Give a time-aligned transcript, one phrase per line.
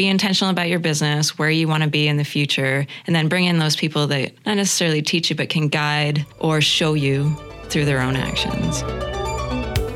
[0.00, 3.28] be intentional about your business, where you want to be in the future, and then
[3.28, 7.36] bring in those people that not necessarily teach you, but can guide or show you
[7.64, 8.82] through their own actions.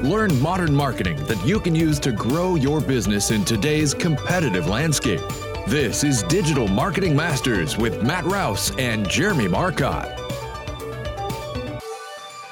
[0.06, 5.22] Learn modern marketing that you can use to grow your business in today's competitive landscape.
[5.66, 10.13] This is Digital Marketing Masters with Matt Rouse and Jeremy Marcotte.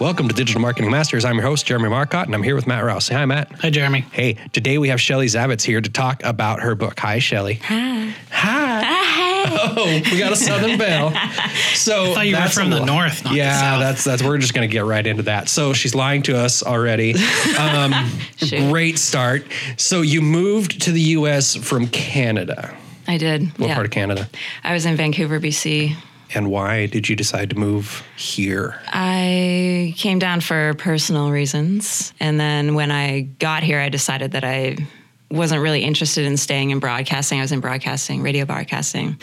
[0.03, 1.25] Welcome to Digital Marketing Masters.
[1.25, 3.07] I'm your host, Jeremy Marcotte, and I'm here with Matt Rouse.
[3.11, 3.53] Hi, Matt.
[3.61, 4.01] Hi, Jeremy.
[4.11, 6.99] Hey, today we have Shelly Zavitz here to talk about her book.
[6.99, 7.61] Hi, Shelly.
[7.63, 8.13] Hi.
[8.33, 9.73] Hi.
[9.77, 11.13] Oh, we got a Southern Belle.
[11.75, 13.81] So I thought you were that's from the lo- north, not the yeah, south.
[13.81, 14.23] that's that's.
[14.25, 15.49] We're just gonna get right into that.
[15.49, 17.15] So she's lying to us already.
[17.57, 17.95] Um,
[18.71, 19.47] great start.
[19.77, 21.55] So you moved to the U.S.
[21.55, 22.77] from Canada.
[23.07, 23.57] I did.
[23.57, 23.75] What yeah.
[23.75, 24.29] part of Canada?
[24.65, 25.97] I was in Vancouver, BC.
[26.35, 28.81] And why did you decide to move here?
[28.89, 32.13] I came down for personal reasons.
[32.21, 34.77] And then when I got here, I decided that I
[35.31, 37.39] wasn't really interested in staying in broadcasting.
[37.39, 39.19] I was in broadcasting, radio broadcasting.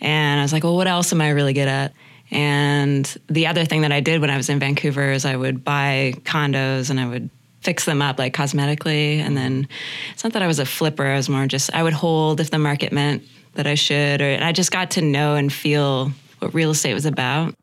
[0.00, 1.92] And I was like, well, what else am I really good at?
[2.30, 5.64] And the other thing that I did when I was in Vancouver is I would
[5.64, 7.30] buy condos and I would
[7.60, 9.18] fix them up like cosmetically.
[9.18, 9.68] And then
[10.12, 12.50] it's not that I was a flipper, I was more just, I would hold if
[12.50, 13.22] the market meant
[13.54, 14.20] that I should.
[14.20, 16.12] Or, I just got to know and feel
[16.44, 17.54] what real estate was about.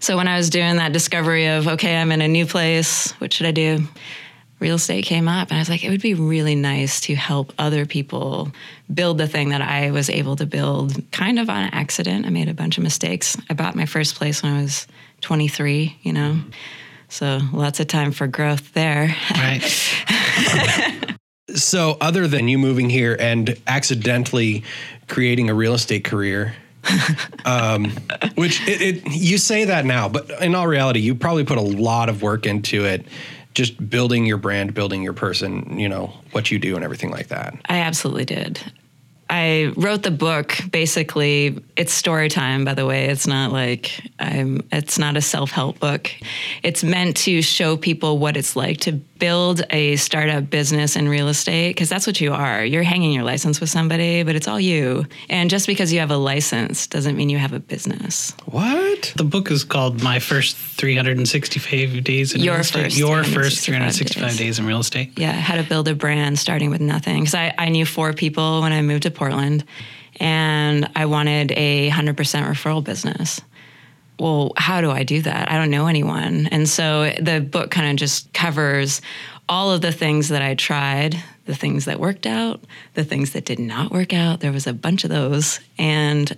[0.00, 3.32] So when I was doing that discovery of, okay, I'm in a new place, what
[3.32, 3.82] should I do?
[4.60, 7.52] Real estate came up, and I was like, it would be really nice to help
[7.58, 8.50] other people
[8.92, 12.26] build the thing that I was able to build kind of on accident.
[12.26, 13.36] I made a bunch of mistakes.
[13.48, 14.88] I bought my first place when I was
[15.20, 16.40] 23, you know?
[17.08, 19.14] So lots of time for growth there.
[19.32, 19.62] Right.
[21.54, 24.64] So, other than you moving here and accidentally
[25.08, 26.54] creating a real estate career,
[27.44, 27.90] um,
[28.34, 31.62] which it, it, you say that now, but in all reality, you probably put a
[31.62, 33.06] lot of work into it,
[33.54, 37.28] just building your brand, building your person, you know, what you do and everything like
[37.28, 37.54] that.
[37.68, 38.60] I absolutely did.
[39.30, 44.62] I wrote the book basically it's story time by the way it's not like I'm
[44.72, 46.10] it's not a self-help book
[46.62, 51.28] it's meant to show people what it's like to build a startup business in real
[51.28, 54.60] estate because that's what you are you're hanging your license with somebody but it's all
[54.60, 59.12] you and just because you have a license doesn't mean you have a business What?
[59.16, 62.84] The book is called My First 365 Days in Your Real Estate.
[62.84, 64.38] First Your First 365 365 days.
[64.38, 65.18] days in Real Estate.
[65.18, 67.20] yeah, how to build a brand starting with nothing.
[67.20, 69.64] Because I, I knew four people when I moved to Portland
[70.20, 73.40] and I wanted a 100% referral business.
[74.18, 75.50] Well, how do I do that?
[75.50, 76.48] I don't know anyone.
[76.50, 79.00] And so the book kind of just covers
[79.48, 82.60] all of the things that I tried, the things that worked out,
[82.94, 84.40] the things that did not work out.
[84.40, 85.60] There was a bunch of those.
[85.78, 86.36] And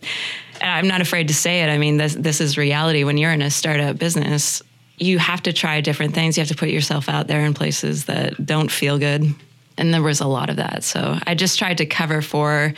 [0.60, 1.70] I'm not afraid to say it.
[1.70, 3.02] I mean, this, this is reality.
[3.02, 4.62] When you're in a startup business,
[4.98, 6.36] you have to try different things.
[6.36, 9.34] You have to put yourself out there in places that don't feel good.
[9.80, 10.84] And there was a lot of that.
[10.84, 12.74] So I just tried to cover for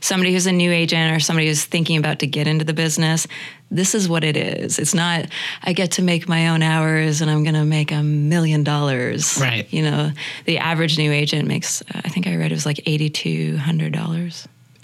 [0.00, 3.26] somebody who's a new agent or somebody who's thinking about to get into the business.
[3.70, 4.78] This is what it is.
[4.78, 5.26] It's not,
[5.62, 9.38] I get to make my own hours and I'm going to make a million dollars.
[9.40, 9.66] Right.
[9.72, 10.12] You know,
[10.44, 13.58] the average new agent makes, I think I read it was like $8,200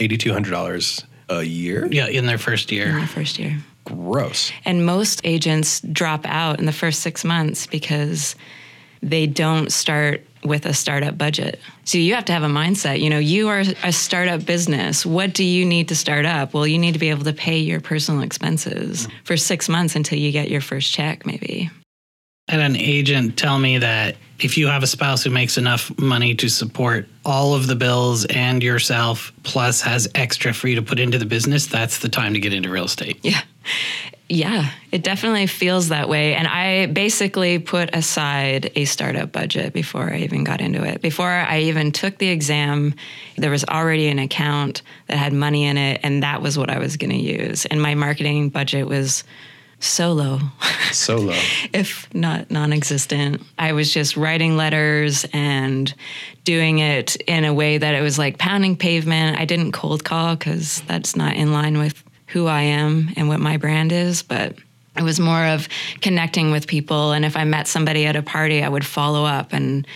[0.00, 1.86] $8,200 a year?
[1.90, 2.86] Yeah, in their first year.
[2.86, 3.00] in year.
[3.02, 3.58] the first year.
[3.84, 4.50] Gross.
[4.64, 8.34] And most agents drop out in the first six months because
[9.02, 11.60] they don't start with a startup budget.
[11.84, 13.00] So you have to have a mindset.
[13.00, 15.04] You know, you are a startup business.
[15.04, 16.54] What do you need to start up?
[16.54, 19.12] Well, you need to be able to pay your personal expenses mm.
[19.24, 21.70] for six months until you get your first check, maybe.
[22.48, 25.96] I had an agent tell me that if you have a spouse who makes enough
[25.98, 30.82] money to support all of the bills and yourself, plus has extra for you to
[30.82, 33.18] put into the business, that's the time to get into real estate.
[33.22, 33.40] Yeah.
[34.32, 36.36] Yeah, it definitely feels that way.
[36.36, 41.02] And I basically put aside a startup budget before I even got into it.
[41.02, 42.94] Before I even took the exam,
[43.36, 46.78] there was already an account that had money in it, and that was what I
[46.78, 47.66] was going to use.
[47.66, 49.24] And my marketing budget was
[49.80, 50.38] so low.
[50.92, 51.32] So low.
[51.72, 53.42] if not non-existent.
[53.58, 55.92] I was just writing letters and
[56.44, 59.40] doing it in a way that it was like pounding pavement.
[59.40, 63.40] I didn't cold call because that's not in line with who I am and what
[63.40, 64.54] my brand is, but
[64.96, 65.68] it was more of
[66.00, 67.12] connecting with people.
[67.12, 69.86] And if I met somebody at a party, I would follow up and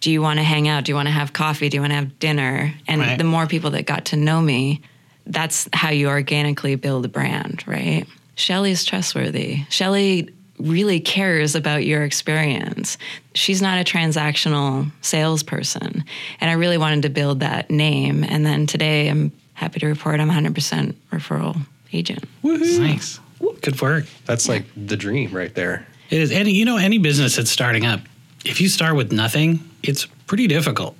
[0.00, 0.84] do you want to hang out?
[0.84, 1.68] Do you want to have coffee?
[1.68, 2.72] Do you want to have dinner?
[2.86, 3.18] And Right.
[3.18, 4.80] the more people that got to know me,
[5.26, 8.06] that's how you organically build a brand, right?
[8.36, 9.64] Shelly's trustworthy.
[9.68, 12.96] Shelly really cares about your experience.
[13.34, 16.04] She's not a transactional salesperson.
[16.40, 18.24] And I really wanted to build that name.
[18.24, 21.56] And then today I'm happy to report I'm 100% referral
[21.92, 22.24] agent.
[22.44, 23.18] Nice.
[23.60, 24.04] Good work.
[24.24, 25.86] That's like the dream right there.
[26.10, 28.00] It is any you know any business that's starting up.
[28.44, 30.96] If you start with nothing, it's pretty difficult.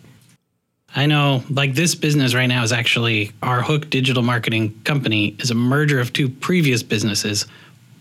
[0.95, 5.51] I know, like this business right now is actually our Hook Digital Marketing Company is
[5.51, 7.47] a merger of two previous businesses,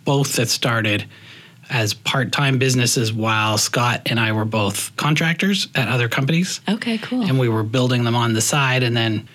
[0.06, 1.06] both that started
[1.70, 6.62] as part-time businesses while Scott and I were both contractors at other companies.
[6.68, 7.24] Okay, cool.
[7.24, 9.28] And we were building them on the side and then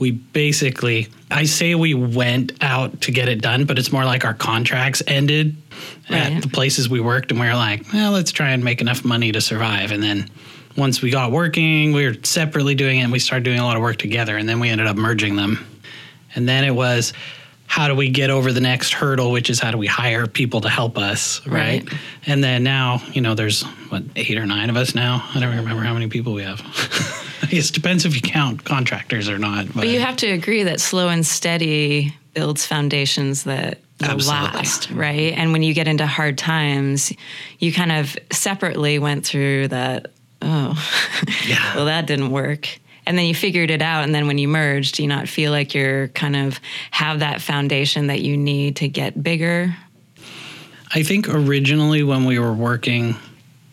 [0.00, 4.24] we basically I say we went out to get it done, but it's more like
[4.24, 5.56] our contracts ended
[6.10, 6.32] Right.
[6.32, 9.04] at the places we worked and we were like, well, let's try and make enough
[9.04, 9.92] money to survive.
[9.92, 10.28] And then
[10.76, 13.76] once we got working, we were separately doing it and we started doing a lot
[13.76, 15.64] of work together and then we ended up merging them.
[16.34, 17.12] And then it was
[17.70, 20.60] how do we get over the next hurdle, which is how do we hire people
[20.60, 21.88] to help us, right?
[21.88, 22.00] Right.
[22.26, 25.24] And then now, you know, there's what eight or nine of us now.
[25.36, 26.60] I don't remember how many people we have.
[27.48, 29.66] it depends if you count contractors or not.
[29.66, 34.58] But, But you have to agree that slow and steady builds foundations that Absolutely.
[34.58, 35.32] last, right?
[35.34, 37.12] And when you get into hard times,
[37.60, 40.10] you kind of separately went through that,
[40.42, 40.74] oh,
[41.46, 41.76] Yeah.
[41.76, 42.79] well, that didn't work.
[43.06, 44.04] And then you figured it out.
[44.04, 46.60] And then when you merged, do you not feel like you're kind of
[46.90, 49.74] have that foundation that you need to get bigger?
[50.94, 53.16] I think originally when we were working,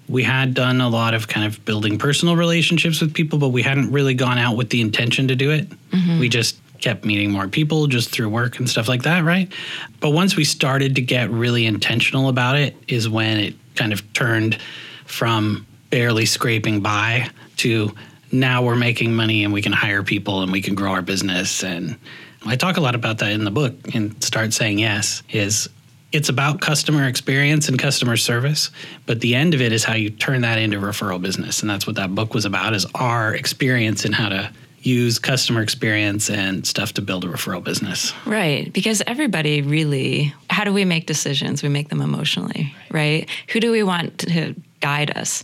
[0.07, 3.61] we had done a lot of kind of building personal relationships with people, but we
[3.61, 5.69] hadn't really gone out with the intention to do it.
[5.69, 6.19] Mm-hmm.
[6.19, 9.51] We just kept meeting more people just through work and stuff like that, right?
[9.99, 14.13] But once we started to get really intentional about it, is when it kind of
[14.13, 14.59] turned
[15.05, 17.93] from barely scraping by to
[18.31, 21.63] now we're making money and we can hire people and we can grow our business.
[21.63, 21.97] And
[22.45, 25.69] I talk a lot about that in the book and start saying yes is
[26.13, 28.71] it's about customer experience and customer service
[29.05, 31.85] but the end of it is how you turn that into referral business and that's
[31.85, 34.49] what that book was about is our experience in how to
[34.81, 38.71] use customer experience and stuff to build a referral business Right.
[38.71, 41.63] Because everybody really, how do we make decisions?
[41.63, 43.27] We make them emotionally, right?
[43.49, 45.43] Who do we want to guide us?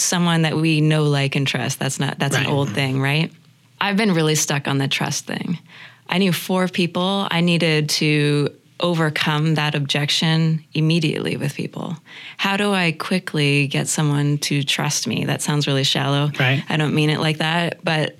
[0.00, 1.78] Someone that we know, like, and trust.
[1.78, 2.46] That's not, that's Right.
[2.46, 3.30] an old thing, right?
[3.80, 5.58] I've been really stuck on the trust thing.
[6.08, 7.26] I knew four people.
[7.30, 8.50] I needed to
[8.80, 11.96] overcome that objection immediately with people.
[12.38, 15.24] How do I quickly get someone to trust me?
[15.26, 16.30] That sounds really shallow.
[16.40, 16.64] Right.
[16.68, 18.16] I don't mean it like that, but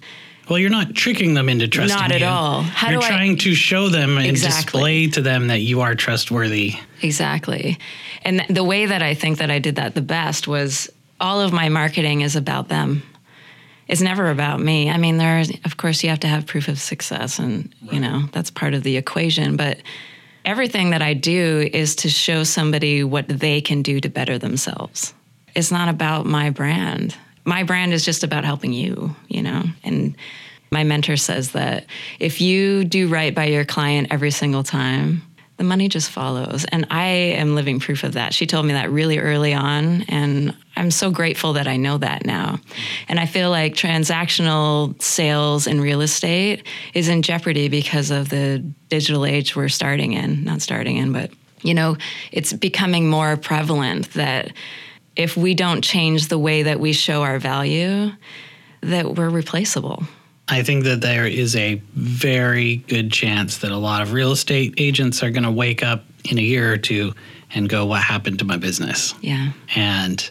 [0.51, 2.27] well you're not tricking them into trusting Not at you.
[2.27, 2.63] all.
[2.63, 4.61] How you're do I- trying to show them and Exactly.
[4.61, 7.79] display to them that you are trustworthy Exactly.
[8.23, 11.41] And th- the way that I think that I did that the best was all
[11.41, 13.03] of my marketing is about them.
[13.87, 14.89] It's never about me.
[14.89, 18.29] I mean, there's, of course, you have to have proof of success, and, you know,
[18.33, 19.57] that's part of the equation.
[19.57, 19.79] But
[20.45, 25.13] everything that I do is to show somebody what they can do to better themselves.
[25.57, 27.17] It's not about my brand.
[27.45, 29.65] My brand is just about helping you, you know?
[29.83, 30.17] And
[30.71, 31.87] my mentor says that
[32.21, 35.23] if you do right by your client every single time,
[35.61, 36.65] the money just follows.
[36.73, 38.33] And I am living proof of that.
[38.33, 40.05] She told me that really early on.
[40.09, 42.59] And I'm so grateful that I know that now.
[43.09, 48.61] And I feel like transactional sales in real estate is in jeopardy because of the
[48.89, 51.31] digital age we're starting in, not starting in, but
[51.61, 51.99] you know,
[52.33, 54.55] it's becoming more prevalent that
[55.15, 58.13] if we don't change the way that we show our value,
[58.81, 60.05] that we're replaceable.
[60.51, 64.75] I think that there is a very good chance that a lot of real estate
[64.79, 67.15] agents are going to wake up in a year or two
[67.55, 69.15] and go, What happened to my business?
[69.21, 69.53] Yeah.
[69.75, 70.29] And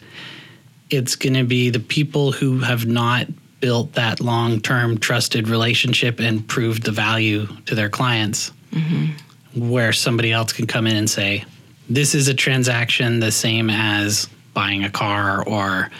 [0.90, 3.26] it's going to be the people who have not
[3.60, 9.70] built that long term trusted relationship and proved the value to their clients, mm-hmm.
[9.70, 11.44] where somebody else can come in and say,
[11.88, 15.90] This is a transaction the same as buying a car or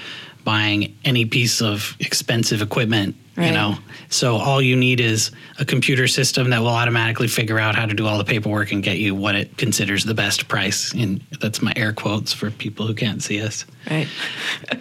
[0.44, 3.16] buying any piece of expensive equipment.
[3.48, 3.76] You know,
[4.08, 7.94] so all you need is a computer system that will automatically figure out how to
[7.94, 10.92] do all the paperwork and get you what it considers the best price.
[10.94, 13.64] And that's my air quotes for people who can't see us.
[13.90, 14.08] Right.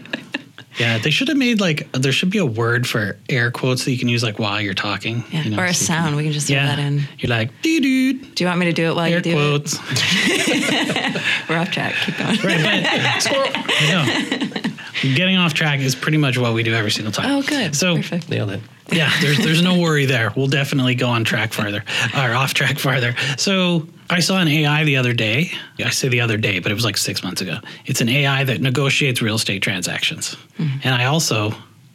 [0.78, 3.92] Yeah, they should have made like there should be a word for air quotes that
[3.92, 5.26] you can use like while you're talking.
[5.30, 5.44] Yeah.
[5.44, 6.16] you know, or a so you can- sound.
[6.16, 7.02] we can just throw that in.
[7.18, 9.34] you're like doo doo Do you want me to do it while air you do
[9.34, 9.78] quotes.
[9.82, 11.22] it?
[11.50, 11.96] We're off track.
[12.06, 12.30] Keep going.
[12.30, 14.69] right, but I know.
[15.02, 17.32] Getting off track is pretty much what we do every single time.
[17.32, 17.76] Oh, good.
[17.76, 18.30] So Perfect.
[18.30, 18.62] Nailed it.
[18.92, 20.32] yeah, there's there's no worry there.
[20.36, 21.84] We'll definitely go on track farther
[22.16, 23.16] or off track farther.
[23.38, 25.52] So I saw an AI the other day.
[25.84, 27.60] I say the other day, but it was like six months ago.
[27.86, 30.36] It's an AI that negotiates real estate transactions.
[30.58, 30.80] Mm-hmm.
[30.84, 31.54] And I also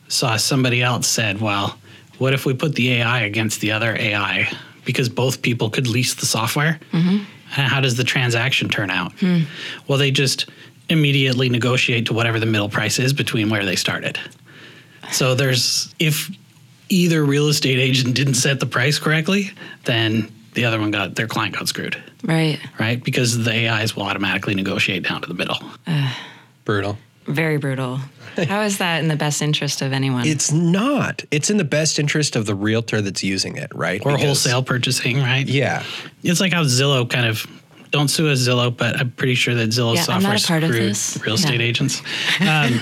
[0.08, 1.76] saw somebody else said, well,
[2.18, 4.49] what if we put the AI against the other AI
[4.84, 6.78] because both people could lease the software?
[6.92, 7.25] Mm-hmm.
[7.56, 9.12] And how does the transaction turn out?
[9.14, 9.42] Hmm.
[9.87, 10.49] Well, they just
[10.88, 14.18] immediately negotiate to whatever the middle price is between where they started.
[15.12, 16.30] So there's if
[16.88, 19.50] either real estate agent didn't set the price correctly,
[19.84, 22.60] then the other one got their client got screwed, Right.
[22.78, 23.02] right?
[23.02, 25.56] Because the AIs will automatically negotiate down to the middle.
[26.64, 26.98] Brutal.
[27.26, 28.00] Very brutal.
[28.48, 30.26] How is that in the best interest of anyone?
[30.26, 31.24] It's not.
[31.30, 34.00] It's in the best interest of the realtor that's using it, right?
[34.04, 35.46] Or Because- wholesale purchasing, right?
[35.46, 35.82] Yeah.
[36.22, 37.46] It's like how Zillow kind of
[37.94, 41.60] don't sue us Zillow, but I'm pretty sure that Zillow Yeah, software screwed real estate
[41.60, 41.66] Yeah.
[41.66, 42.02] agents.
[42.40, 42.80] Um,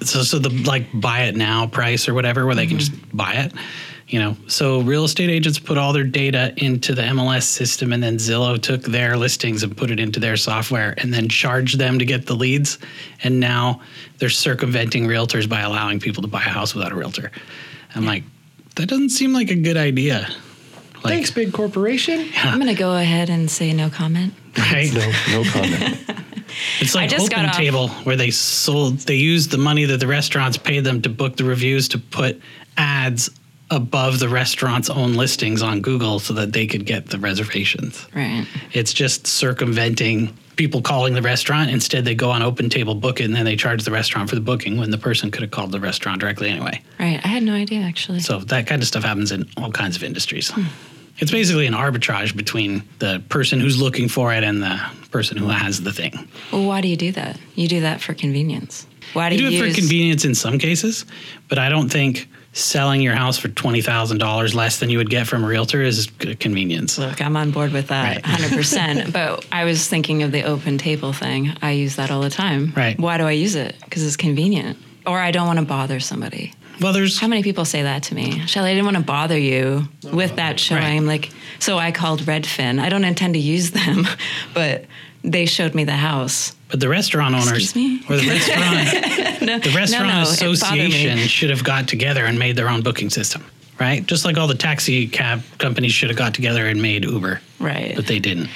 [0.02, 2.94] so, so the like buy it now price or whatever, where they can Mm-hmm.
[3.02, 3.52] just buy it,
[4.08, 4.34] you know.
[4.46, 8.58] So real estate agents put all their data into the MLS system, and then Zillow
[8.60, 12.24] took their listings and put it into their software, and then charged them to get
[12.24, 12.78] the leads.
[13.24, 13.82] And now
[14.18, 17.30] they're circumventing realtors by allowing people to buy a house without a realtor.
[17.94, 18.24] I'm like,
[18.76, 20.28] that doesn't seem like a good idea.
[21.04, 22.28] Like, Thanks, big corporation.
[22.36, 24.32] I'm going to go ahead and say no comment.
[24.56, 24.90] right?
[24.92, 26.00] No, no comment.
[26.80, 29.86] It's like I just got Open off- Table, where they sold, they used the money
[29.86, 32.40] that the restaurants paid them to book the reviews to put
[32.76, 33.28] ads
[33.70, 38.06] above the restaurant's own listings on Google so that they could get the reservations.
[38.14, 38.46] Right.
[38.72, 41.70] It's just circumventing people calling the restaurant.
[41.70, 44.36] Instead, they go on Open Table, book it, and then they charge the restaurant for
[44.36, 46.80] the booking when the person could have called the restaurant directly anyway.
[47.00, 47.20] Right.
[47.24, 48.20] I had no idea actually.
[48.20, 50.50] So that kind of stuff happens in all kinds of industries.
[50.50, 50.62] Hmm.
[51.18, 54.80] It's basically an arbitrage between the person who's looking for it and the
[55.10, 56.28] person who has the thing.
[56.52, 57.38] well, why do you do that?
[57.54, 58.86] You do that for convenience.
[59.12, 61.04] Why do You you, do it use, for convenience in some cases,
[61.48, 65.10] but I don't think selling your house for twenty thousand dollars less than you would
[65.10, 66.08] get from a realtor is
[66.40, 66.98] convenience.
[66.98, 68.24] Look, I'm on board with that Right.
[68.24, 69.12] 100%.
[69.12, 71.52] but I was thinking of the open table thing.
[71.62, 72.72] I use that all the time.
[72.76, 72.98] Right.
[72.98, 73.76] Why do I use it?
[73.84, 74.78] Because it's convenient.
[75.06, 76.52] Or I don't want to bother somebody.
[76.80, 78.46] Well, there's How many people say that to me?
[78.46, 81.06] Shelly, I didn't want to bother you with that showing.
[81.06, 82.80] Like, so I called Redfin.
[82.80, 84.06] I don't intend to use them,
[84.54, 84.84] but
[85.22, 86.54] they showed me the house.
[86.68, 88.02] but the restaurant owners Excuse me?
[88.10, 90.52] or the restaurant No, the restaurant no, no, it bothered me.
[90.52, 93.42] association should have got together and made their own booking system,
[93.80, 94.04] right?
[94.06, 97.94] Just like all the taxi cab companies should have got together and made Uber, Right.
[97.96, 98.48] but they didn't.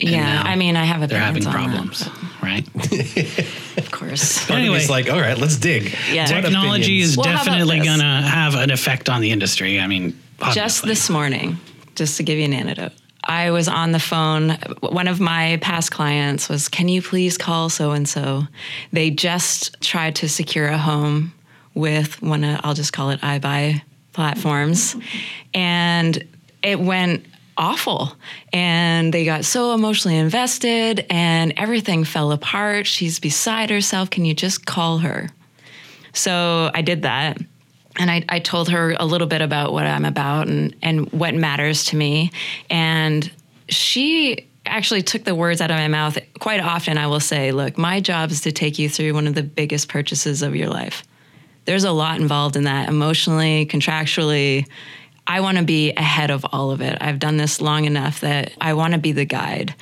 [0.00, 0.42] And yeah.
[0.44, 2.08] I mean, I have a They're having on that, problems,
[2.46, 2.66] right?
[3.76, 4.38] of course.
[4.38, 4.78] Part of Anyway.
[4.78, 5.94] me's like, all right, let's dig.
[6.10, 6.24] Yeah.
[6.26, 9.78] Technology is Well, definitely going to have an effect on the industry.
[9.80, 10.18] I mean,
[10.52, 11.58] Just this morning,
[11.96, 12.92] just to give you an antidote,
[13.24, 14.50] I was on the phone.
[14.80, 18.44] One of my past clients was, Can you please call so and so?
[18.92, 21.32] They just tried to secure a home
[21.74, 24.96] with one of, I'll just call it iBuy platforms.
[25.52, 26.26] And
[26.62, 27.26] it went
[27.56, 28.16] awful.
[28.52, 32.86] And they got so emotionally invested and everything fell apart.
[32.86, 34.10] She's beside herself.
[34.10, 35.30] Can you just call her?
[36.12, 37.38] So I did that.
[37.98, 41.34] And I, I told her a little bit about what I'm about and, and what
[41.34, 42.30] matters to me.
[42.68, 43.30] And
[43.68, 46.18] she actually took the words out of my mouth.
[46.38, 49.34] Quite often, I will say, Look, my job is to take you through one of
[49.34, 51.04] the biggest purchases of your life.
[51.64, 54.66] There's a lot involved in that emotionally, contractually.
[55.26, 56.98] I want to be ahead of all of it.
[57.00, 59.74] I've done this long enough that I want to be the guide.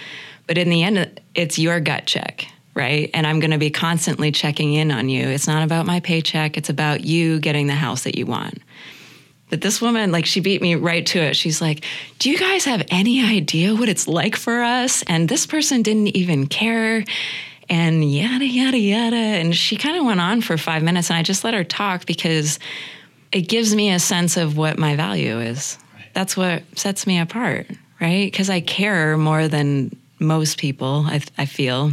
[0.47, 3.11] But in the end, it's your gut check, right?
[3.15, 5.27] And I'm going to be constantly checking in on you.
[5.27, 8.59] It's not about my paycheck, it's about you getting the house that you want.
[9.51, 11.37] But this woman, like, she beat me right to it.
[11.37, 11.85] She's like,
[12.19, 15.05] Do you guys have any idea what it's like for us?
[15.07, 17.05] And this person didn't even care.
[17.69, 19.17] And yada, yada, yada.
[19.17, 21.11] And she kind of went on for five minutes.
[21.11, 22.59] And I just let her talk because
[23.35, 25.77] it gives me a sense of what my value is.
[26.13, 27.67] That's what sets me apart,
[28.01, 28.31] right?
[28.31, 31.91] Because I care more than most people, I, I feel.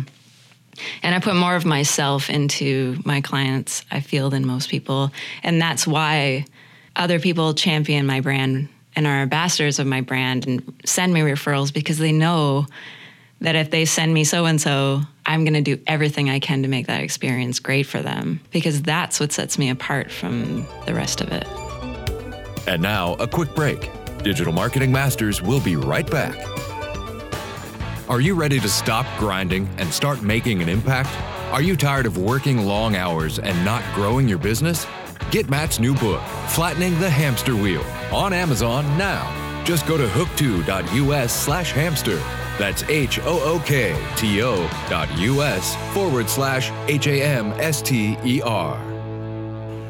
[1.02, 5.12] And I put more of myself into my clients, I feel, than most people.
[5.42, 6.46] And that's why
[6.96, 11.74] other people champion my brand and are ambassadors of my brand and send me referrals
[11.74, 12.68] because they know
[13.40, 16.64] that if they send me so and so, I'm going to do everything I can
[16.64, 20.94] to make that experience great for them because that's what sets me apart from the
[20.94, 21.48] rest of it.
[22.68, 23.90] And now, a quick break.
[24.24, 26.36] Digital Marketing Masters will be right back.
[28.08, 31.10] Are you ready to stop grinding and start making an impact?
[31.54, 34.86] Are you tired of working long hours and not growing your business?
[35.32, 39.64] Get Matt's new book, Flattening the Hamster Wheel, on Amazon now.
[39.64, 42.22] Just go to hook2.us slash hamster.
[42.62, 44.56] That's H O O K T O
[44.88, 48.91] dot US forward slash H A M S T E R.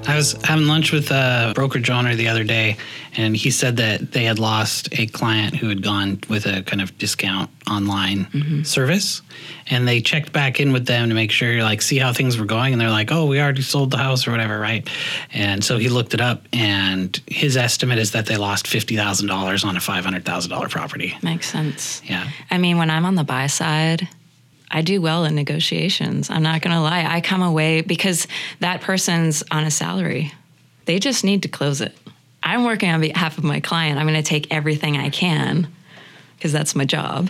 [0.07, 2.77] I was having lunch with uh, a brokerage owner the other day,
[3.15, 6.81] and he said that they had lost a client who had gone with a kind
[6.81, 8.63] of discount online mm-hmm.
[8.63, 9.21] service,
[9.67, 12.45] and they checked back in with them to make sure, like, see how things were
[12.45, 14.89] going, and they're like, "Oh, we already sold the house or whatever, right?"
[15.33, 19.27] And so he looked it up, and his estimate is that they lost fifty thousand
[19.27, 21.15] dollars on a five hundred thousand dollar property.
[21.21, 22.01] Makes sense.
[22.05, 22.27] Yeah.
[22.49, 24.07] I mean, when I'm on the buy side,
[24.73, 26.29] I do well in negotiations.
[26.29, 27.03] I'm not going to lie.
[27.05, 28.27] I come away because
[28.59, 30.31] that person's on a salary.
[30.85, 31.95] They just need to close it.
[32.41, 33.99] I'm working on behalf of my client.
[33.99, 35.67] I'm going to take everything I can
[36.37, 37.29] because that's my job.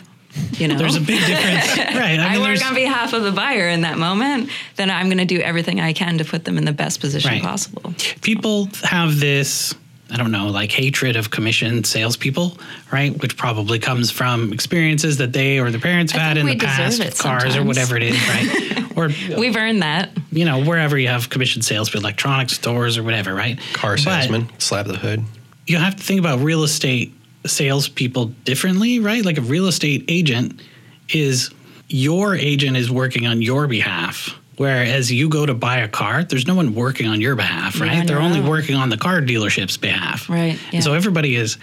[0.54, 2.18] You know, There's a big difference, right?
[2.18, 5.18] I, mean, work there's- on behalf of the buyer in that moment, then I'm going
[5.18, 7.42] to do everything I can to put them in the best position Right.
[7.44, 7.94] possible.
[8.22, 9.76] people have this
[10.12, 12.58] I don't know, like hatred of commission salespeople,
[12.92, 13.18] right?
[13.22, 17.00] Which probably comes from experiences that they or their parents have had in the past,
[17.00, 18.92] it with cars or whatever it is, right?
[18.98, 20.10] or We've earned that.
[20.32, 23.58] you know, wherever you have commission sales, electronics stores or whatever, right?
[23.74, 25.24] Car But salesman, slap the hood.
[25.66, 27.14] you have to think about real estate
[27.46, 29.24] salespeople differently, right?
[29.24, 30.62] Like a real estate agent
[31.10, 31.52] is
[31.88, 34.38] your agent is working on your behalf.
[34.62, 38.00] Whereas you go to buy a car, there's no one working on your behalf, right?
[38.02, 40.30] on They're your only working on the car dealership's behalf.
[40.30, 40.70] Right, yeah.
[40.74, 41.58] And so everybody is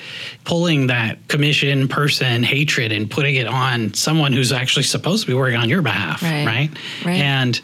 [0.44, 5.34] pulling that commission person hatred and putting it on someone who's actually supposed to be
[5.34, 6.70] working on your behalf, Right, right?
[7.06, 7.20] right.
[7.20, 7.60] And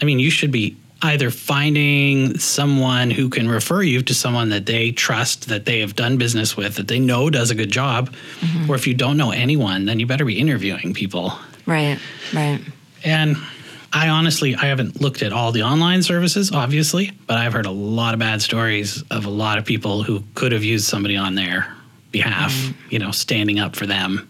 [0.00, 4.64] I mean, you should be either finding someone who can refer you to someone that
[4.64, 8.10] they trust, that they have done business with, that they know does a good job,
[8.40, 8.70] Mm-hmm.
[8.70, 11.34] or if you don't know anyone, then you better be interviewing people.
[11.66, 11.98] Right,
[12.32, 12.58] right.
[13.04, 13.36] And
[13.92, 17.70] I honestly, I haven't looked at all the online services, obviously, but I've heard a
[17.72, 21.34] lot of bad stories of a lot of people who could have used somebody on
[21.34, 21.66] their
[22.12, 22.88] behalf, Mm-hmm.
[22.90, 24.28] you know, standing up for them.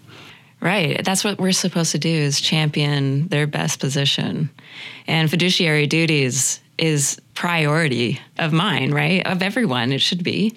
[0.61, 1.03] Right.
[1.05, 4.51] That's what we're supposed to do is champion their best position.
[5.07, 9.27] And fiduciary duties is priority of mine, right?
[9.27, 10.55] Of everyone, it should be.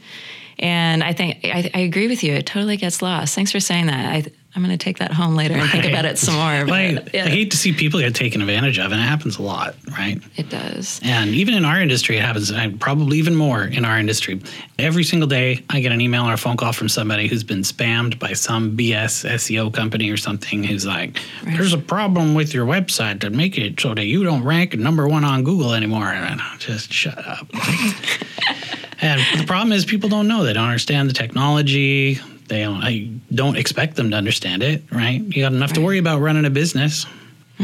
[0.60, 2.33] And I think I, I agree with you.
[2.33, 3.33] It totally gets lost.
[3.36, 4.05] Thanks for saying that.
[4.05, 6.65] I, I'm going to take that home later and think about it some more.
[6.65, 9.39] But I, yeah, I hate to see people get taken advantage of, and it happens
[9.39, 10.22] a lot, right?
[10.36, 11.00] it does.
[11.03, 14.41] And even in our industry, it happens, and probably even more in our industry.
[14.77, 17.62] Every single day, I get an email or a phone call from somebody who's been
[17.62, 21.57] spammed by some BS SEO company or something who's like, Right.
[21.57, 25.07] there's a problem with your website to make it so that you don't rank number
[25.07, 26.10] one on Google anymore.
[26.10, 27.48] And I just shut up.
[29.01, 30.43] and the problem is, people don't know.
[30.43, 32.19] They don't understand the technology.
[32.47, 35.21] They don't, I don't expect them to understand it, right?
[35.21, 37.05] You got enough to worry about running a business.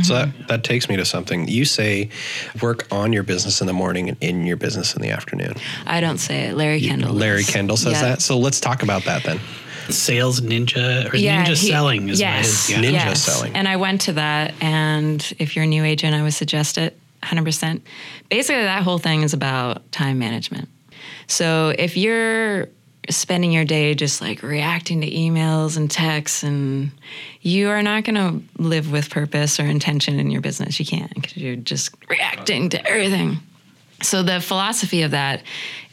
[0.03, 0.47] So that, mm-hmm.
[0.47, 1.47] that takes me to something.
[1.47, 2.09] You say
[2.61, 5.55] work on your business in the morning and in your business in the afternoon.
[5.85, 6.55] I don't say it.
[6.55, 7.13] Larry Kendall.
[7.13, 7.43] Larry.
[7.43, 8.01] Kendall says Yeah.
[8.03, 8.21] that.
[8.21, 9.39] So let's talk about that then.
[9.89, 12.91] Sales ninja or ninja he- selling is yes, what it is.
[12.91, 13.23] Ninja yes.
[13.23, 13.55] selling.
[13.55, 16.97] And I went to that, and if you're a new agent, I would suggest it
[17.23, 17.81] 100%.
[18.29, 20.69] Basically, that whole thing is about time management.
[21.25, 22.69] So if you're
[23.09, 26.91] spending your day just like reacting to emails and texts, and
[27.41, 31.13] you are not going to live with purpose or intention in your business, you can't
[31.13, 33.37] because you're just reacting to everything.
[34.01, 35.43] So the philosophy of that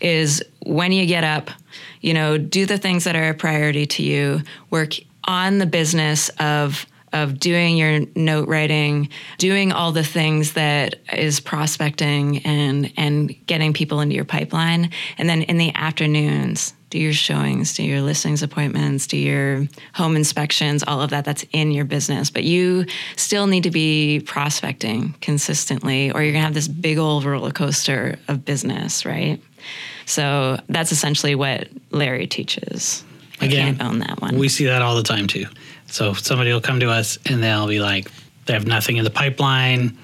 [0.00, 1.50] is when you get up,
[2.00, 6.28] you know, do the things that are a priority to you, work on the business
[6.38, 13.34] of of doing your note writing, doing all the things that is prospecting and and
[13.46, 14.90] getting people into your pipeline.
[15.16, 20.16] And then in the afternoons, do your showings, do your listings appointments, do your home
[20.16, 22.30] inspections, all of that that's in your business.
[22.30, 27.24] But you still need to be prospecting consistently, or you're gonna have this big old
[27.24, 29.42] roller coaster of business, right?
[30.06, 33.04] So that's essentially what Larry teaches.
[33.42, 34.38] I Again, can't own that one.
[34.38, 35.44] We see that all the time too.
[35.88, 38.10] So somebody will come to us and they'll be like,
[38.46, 39.98] they have nothing in the pipeline.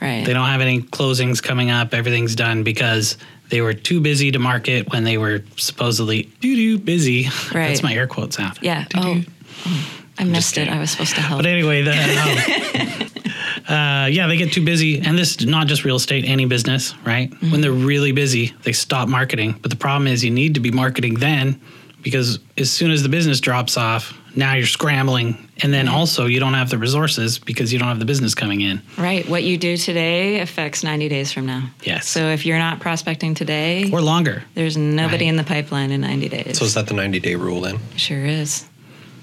[0.00, 0.24] right.
[0.24, 1.92] They don't have any closings coming up.
[1.92, 3.16] Everything's done because
[3.50, 7.24] they were too busy to market when they were supposedly doo doo busy.
[7.52, 8.58] That's my air quote sound.
[8.62, 8.84] yeah.
[8.90, 9.24] Doo-doo.
[9.66, 10.68] Oh, I missed it.
[10.68, 11.38] I was supposed to help.
[11.38, 11.92] But anyway, the,
[13.68, 16.46] um, uh, yeah, they get too busy, and this is not just real estate, any
[16.46, 17.30] business, right?
[17.30, 17.50] Mm-hmm.
[17.52, 19.58] When they're really busy, they stop marketing.
[19.60, 21.60] But the problem is, you need to be marketing then,
[22.06, 26.38] because as soon as the business drops off, now you're scrambling, and then also you
[26.38, 28.80] don't have the resources because you don't have the business coming in.
[28.96, 29.28] Right.
[29.28, 31.68] What you do today affects 90 days from now.
[31.82, 32.06] Yes.
[32.08, 34.44] So if you're not prospecting today, Or longer.
[34.54, 35.30] there's nobody Right.
[35.30, 36.58] in the pipeline in 90 days.
[36.58, 37.80] So is that the 90 day rule then?
[37.96, 38.66] sure is.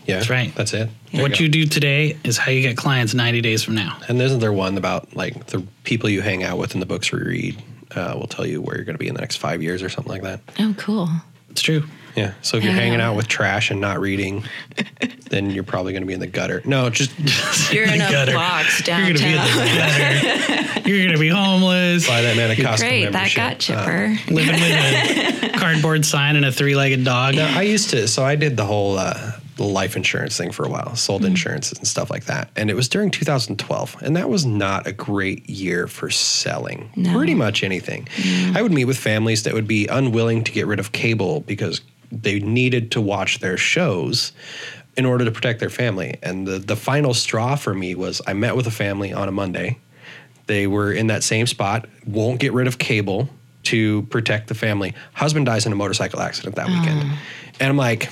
[0.06, 0.16] Yeah.
[0.18, 0.54] That's right.
[0.56, 0.90] That's it.
[1.14, 3.96] What you do today is how you get clients 90 days from now.
[4.10, 7.14] And isn't there one about like the people you hang out with and the books
[7.14, 7.64] we read
[7.96, 9.88] uh, will tell you where you're going to be in the next five years or
[9.88, 10.42] something like that?
[10.60, 11.08] Oh, cool.
[11.50, 11.84] It's true.
[12.16, 12.34] Yeah.
[12.42, 14.44] So if you're hanging out with trash and not reading,
[15.30, 16.62] then you're probably going to be in the gutter.
[16.66, 17.12] No, just
[17.74, 18.34] You're in a Gutter.
[18.34, 19.58] box You're gonna be in downtown.
[19.58, 20.90] the gutter.
[20.90, 22.08] You're gonna be homeless.
[22.08, 23.04] buy that man a Costco Great.
[23.06, 23.36] That membership.
[23.38, 24.34] got Uh, chipper.
[24.34, 27.36] living with a cardboard sign and a three-legged dog.
[27.36, 28.08] No, I used to.
[28.08, 31.30] So I did the whole uh, the life insurance thing for a while, sold Mm-hmm.
[31.32, 32.50] insurance and stuff like that.
[32.56, 37.14] And it was during 2012, and that was not a great year for selling No.
[37.14, 38.08] pretty much anything.
[38.56, 41.82] I would meet with families that would be unwilling to get rid of cable because
[42.22, 44.32] they needed to watch their shows
[44.96, 46.18] in order to protect their family.
[46.22, 49.32] And the the final straw for me was I met with a family on a
[49.32, 49.80] Monday.
[50.46, 53.30] They were in that same spot, won't get rid of cable
[53.64, 54.94] to protect the family.
[55.14, 57.02] Husband dies in a motorcycle accident that weekend.
[57.04, 57.22] Ah.
[57.60, 58.10] And I'm like,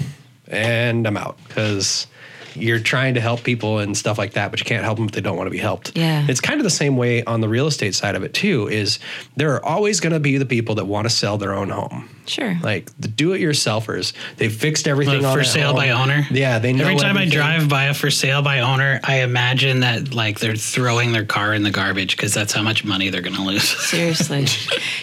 [0.47, 2.07] and I'm out because
[2.55, 5.11] you're trying to help people and stuff like that, but you can't help them if
[5.11, 5.97] they don't want to be helped.
[5.97, 6.25] Yeah.
[6.27, 8.99] It's kind of the same way on the real estate side of it too, is
[9.35, 12.09] there are always going to be the people that want to sell their own home.
[12.27, 12.55] Sure.
[12.61, 15.75] Like the do-it-yourselfers, they've fixed everything on for sale home.
[15.77, 16.25] by owner.
[16.31, 17.39] Yeah, they know Every time everything.
[17.39, 21.25] I drive by a for sale by owner, I imagine that like they're throwing their
[21.25, 23.63] car in the garbage because that's how much money they're going to lose.
[23.89, 24.45] Seriously,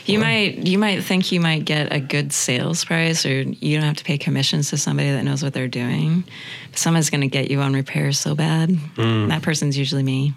[0.07, 3.87] you might you might think you might get a good sales price, or you don't
[3.87, 6.25] have to pay commissions to somebody that knows what they're doing.
[6.79, 8.71] But someone's going to get you on repairs so bad.
[8.71, 9.27] Hmm.
[9.27, 10.33] That person's usually me.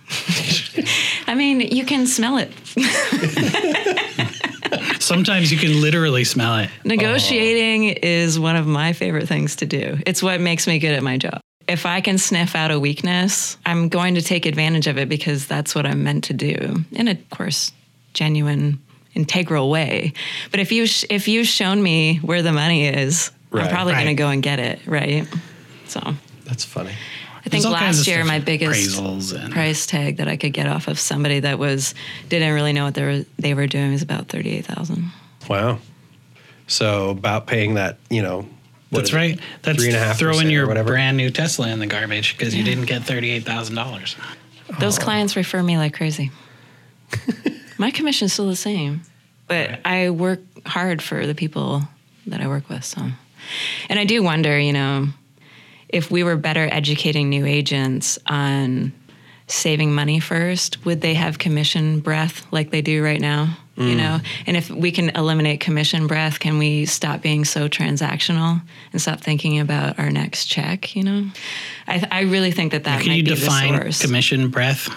[1.28, 2.52] I mean, you can smell it.
[5.00, 6.72] Sometimes you can literally smell it.
[6.84, 10.00] Negotiating is one of my favorite things to do.
[10.08, 11.42] It's what makes me good at my job.
[11.68, 15.46] If I can sniff out a weakness, I'm going to take advantage of it because
[15.46, 16.84] that's what I'm meant to do.
[16.92, 17.72] In a, of course,
[18.14, 18.80] genuine,
[19.14, 20.14] integral way.
[20.50, 23.66] But if you sh- if you've shown me where the money is, Right.
[23.66, 25.28] I'm probably going to go and get it, right?
[25.86, 26.16] So I
[26.52, 26.92] That's funny.
[26.92, 30.52] I think There's all kinds last year my biggest and price tag that I could
[30.52, 31.96] get off of somebody that was
[32.28, 35.12] didn't really know what they were they were doing was about thirty eight thousand.
[35.50, 35.80] Wow.
[36.68, 38.46] So about paying that, you know,
[38.92, 39.18] That's is it?
[39.18, 39.40] right.
[39.62, 42.64] That's Three and a half throwing your brand new Tesla in the garbage because you
[42.66, 44.18] didn't get thirty-eight thousand dollars.
[44.82, 45.02] Those Oh.
[45.04, 46.32] clients refer me like crazy.
[47.78, 49.04] My commission's still the same,
[49.48, 51.82] but I work hard for the people
[52.28, 52.84] that I work with.
[52.84, 53.02] So,
[53.90, 55.08] and I do wonder, you know,
[55.92, 58.94] if we were better educating new agents on
[59.48, 63.58] saving money first, would they have commission breath like they do right now?
[63.78, 63.90] Mm.
[63.90, 68.62] You know, and if we can eliminate commission breath, can we stop being so transactional
[68.92, 70.96] and stop thinking about our next check?
[70.96, 71.26] You know,
[71.88, 74.02] I, I really think that that Can might you be the define source.
[74.02, 74.90] commission breath?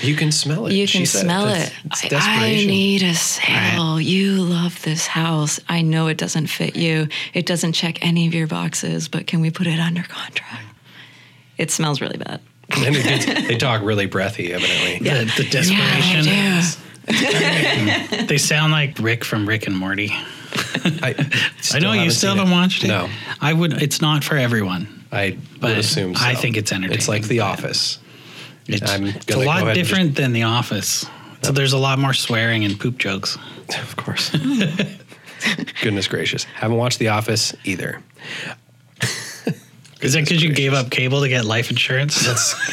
[0.00, 0.72] You can smell it.
[0.74, 1.68] You can said smell That's-
[2.04, 2.12] it.
[2.12, 4.00] It's I, I need a sale.
[4.00, 5.58] You love this house.
[5.68, 7.08] I know it doesn't fit you.
[7.34, 10.64] It doesn't check any of your boxes, but can we put it under contract?
[11.58, 12.40] It smells really bad.
[12.76, 14.98] and it gets, they talk really breathy, evidently.
[14.98, 16.24] The, the desperation.
[16.24, 16.62] Yeah,
[18.26, 20.10] They sound like Rick from Rick and Morty.
[20.12, 21.14] I,
[21.74, 22.54] I know you still haven't it.
[22.54, 22.88] watched it.
[22.88, 23.08] No,
[23.40, 23.80] I would.
[23.82, 25.04] It's not for everyone.
[25.12, 26.14] I But would assume.
[26.16, 26.24] So.
[26.24, 26.98] I think it's entertaining.
[26.98, 27.98] It's like The entertaining, but- Office.
[28.68, 31.06] It's, I'm it's a lot ahead and different than The Office.
[31.42, 33.38] So there's a lot more swearing and poop jokes.
[33.68, 34.30] Of course.
[35.82, 38.00] Goodness gracious, haven't watched The Office either.
[40.02, 42.26] Is that because you gave up cable to get life insurance?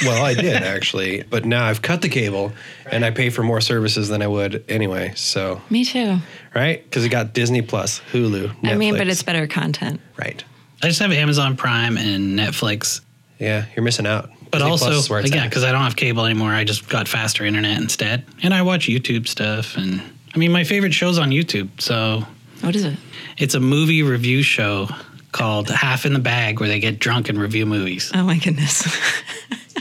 [0.04, 2.52] Well, I did actually, but now I've cut the cable
[2.92, 5.14] and I pay for more services than I would anyway.
[5.16, 6.18] So, Me too.
[6.54, 6.84] right?
[6.84, 8.54] Because it got Disney Plus, Hulu.
[8.66, 10.02] I mean, but it's better content.
[10.18, 10.44] right.
[10.84, 13.00] I just have Amazon Prime and Netflix.
[13.40, 14.30] Yeah, you're missing out.
[14.54, 16.64] But Disney also, Plus is where it's again, because I don't have cable anymore, I
[16.64, 18.24] just got faster internet instead.
[18.44, 19.76] And I watch YouTube stuff.
[19.78, 20.00] And
[20.34, 21.70] I mean, my favorite show's on YouTube.
[21.82, 22.24] So
[22.62, 22.98] What is it?
[23.38, 24.88] it's a movie review show
[25.32, 28.12] called Half in the Bag where they get drunk and review movies.
[28.14, 28.86] Oh my goodness.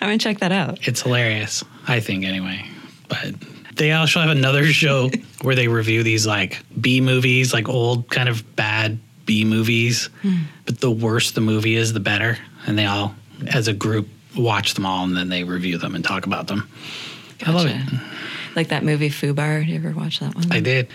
[0.00, 0.86] I'm gonna check that out.
[0.88, 2.64] It's hilarious, I think, anyway.
[3.08, 3.34] But
[3.76, 5.10] they also have another show
[5.42, 10.06] where they review these like B movies, like old kind of bad B movies.
[10.22, 10.38] Hmm.
[10.66, 12.38] But the worse the movie is, the better.
[12.66, 13.14] And they all,
[13.48, 16.68] as a group, watch them all and then they review them and talk about them.
[17.46, 17.80] I love it.
[18.54, 19.60] Like that movie Fubar.
[19.60, 20.50] Did you ever watch that one?
[20.52, 20.88] I did.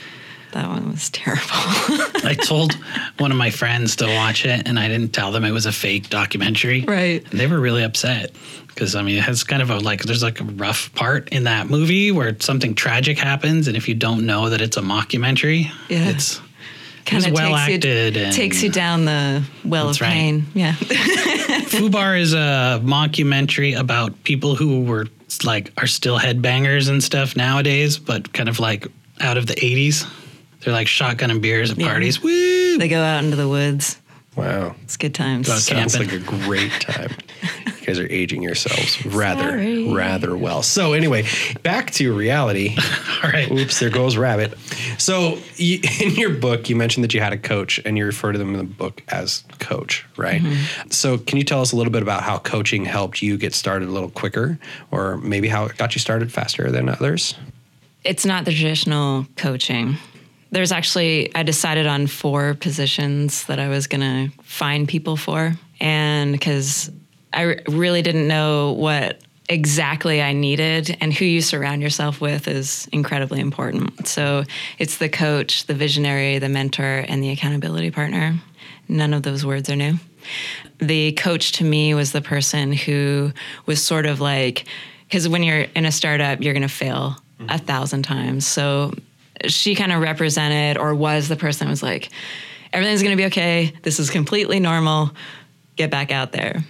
[0.52, 1.44] That one was terrible.
[1.52, 2.74] I told
[3.18, 5.72] one of my friends to watch it, and I didn't tell them it was a
[5.74, 6.82] fake documentary.
[6.82, 7.30] Right.
[7.30, 8.32] And they were really upset
[8.68, 11.44] because I mean, it has kind of a like there's like a rough part in
[11.44, 15.64] that movie where something tragic happens, and if you don't know that it's a mockumentary,
[15.90, 16.10] Yeah.
[16.10, 16.40] it's
[17.06, 20.12] Kinda well takes you- takes you down the well of right.
[20.12, 20.46] pain.
[20.54, 20.74] Yeah.
[21.70, 25.08] Fubar is a mockumentary about people who were
[25.44, 28.88] like are still headbangers and stuff nowadays, but kind of like
[29.22, 30.06] out of the 80s.
[30.62, 31.88] They're like shotgun and beers at Yeah.
[31.88, 32.22] parties.
[32.24, 32.78] Woo!
[32.78, 33.98] they go out into the woods.
[34.36, 35.48] Wow, It's good times.
[35.48, 36.20] About sounds camping.
[36.20, 37.12] like a great time.
[37.80, 39.94] you guys are aging yourselves rather, Sorry.
[39.94, 40.62] rather well.
[40.64, 41.26] So anyway,
[41.64, 42.76] back to reality.
[43.24, 43.52] All right.
[43.52, 44.58] Oops, there goes rabbit.
[44.98, 48.32] So you, in your book, you mentioned that you had a coach, and you refer
[48.32, 50.42] to them in the book as coach, right?
[50.42, 50.90] Mm-hmm.
[50.90, 53.88] So can you tell us a little bit about how coaching helped you get started
[53.88, 54.58] a little quicker,
[54.92, 57.36] or maybe how it got you started faster than others?
[58.04, 59.96] it's not the traditional coaching.
[60.52, 65.54] There's actually, I decided on four positions that I was going to find people for.
[65.80, 66.92] And because
[67.34, 72.88] I really didn't know what exactly I needed, and who you surround yourself with is
[72.92, 74.08] incredibly important.
[74.08, 74.44] So
[74.80, 78.40] it's the coach, the visionary, the mentor, and the accountability partner.
[78.88, 79.96] None of those words are new.
[80.80, 83.34] The coach to me was the person who
[83.68, 84.66] was sort of like,
[85.08, 87.50] because when you're in a startup, you're going to fail mm-hmm.
[87.50, 88.48] a thousand times.
[88.48, 88.94] So
[89.48, 92.10] she kind of represented or was the person that was like,
[92.74, 93.74] everything's going to be okay.
[93.84, 95.12] This is completely normal.
[95.76, 96.64] Get back out there.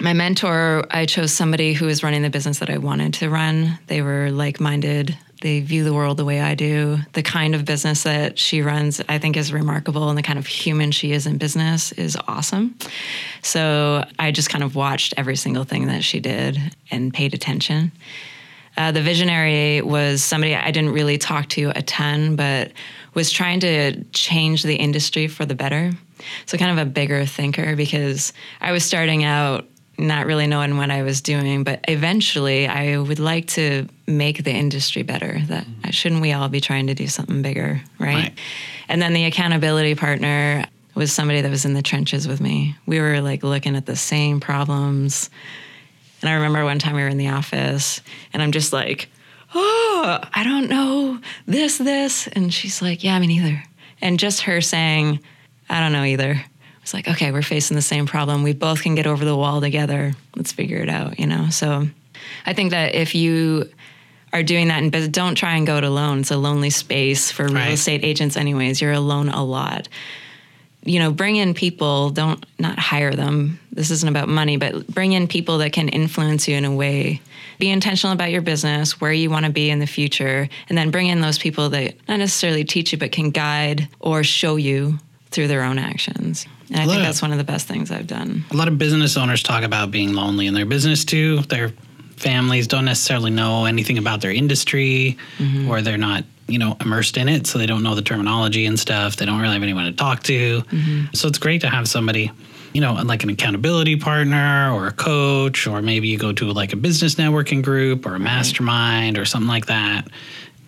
[0.00, 3.78] my mentor, I chose somebody who was running the business that I wanted to run.
[3.86, 5.16] They were like minded.
[5.40, 6.98] They view the world the way I do.
[7.12, 10.46] The kind of business that she runs, I think, is remarkable, and the kind of
[10.46, 12.76] human she is in business is awesome.
[13.42, 16.58] So I just kind of watched every single thing that she did
[16.90, 17.92] and paid attention.
[18.76, 22.72] Uh, the visionary was somebody I didn't really talk to a ton, but
[23.14, 25.92] was trying to change the industry for the better.
[26.46, 29.66] So, kind of a bigger thinker because I was starting out
[29.98, 34.50] not really knowing what I was doing, but eventually I would like to make the
[34.50, 35.40] industry better.
[35.46, 38.14] That shouldn't we all be trying to do something bigger, right?
[38.14, 38.38] Right.
[38.88, 42.76] And then the accountability partner was somebody that was in the trenches with me.
[42.86, 45.30] We were like looking at the same problems.
[46.24, 48.00] And I remember one time we were in the office
[48.32, 49.10] and I'm just like,
[49.54, 52.28] oh, I don't know this, this.
[52.28, 53.62] And she's like, yeah, me neither.
[54.00, 55.20] And just her saying,
[55.68, 56.42] I don't know either.
[56.80, 58.42] It's like, okay, we're facing the same problem.
[58.42, 60.14] We both can get over the wall together.
[60.34, 61.50] Let's figure it out, you know?
[61.50, 61.88] So
[62.46, 63.68] I think that if you
[64.32, 66.20] are doing that in business, don't try and go it alone.
[66.20, 67.72] It's a lonely space for real Right.
[67.72, 68.80] estate agents, anyways.
[68.80, 69.88] You're alone a lot
[70.84, 75.12] you know bring in people don't not hire them this isn't about money but bring
[75.12, 77.20] in people that can influence you in a way
[77.58, 80.90] be intentional about your business where you want to be in the future and then
[80.90, 84.98] bring in those people that not necessarily teach you but can guide or show you
[85.30, 87.02] through their own actions and i think it.
[87.02, 89.90] that's one of the best things i've done a lot of business owners talk about
[89.90, 91.40] being lonely in their business too.
[91.42, 91.70] Their
[92.16, 95.68] families don't necessarily know anything about their industry mm-hmm.
[95.68, 97.46] or they're not, you know, immersed in it.
[97.46, 99.16] So they don't know the terminology and stuff.
[99.16, 100.60] They don't really have anyone to talk to.
[100.60, 101.14] Mm-hmm.
[101.14, 102.30] So it's great to have somebody,
[102.72, 106.72] you know, like an accountability partner or a coach, or maybe you go to like
[106.72, 110.08] a business networking group or a mastermind or something like that.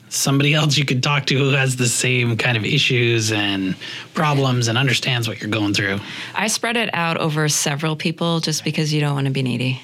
[0.08, 3.76] Somebody else you could talk to who has the same kind of issues and
[4.14, 5.98] problems and understands what you're going through.
[6.34, 9.82] I spread it out over several people just because you don't want to be needy.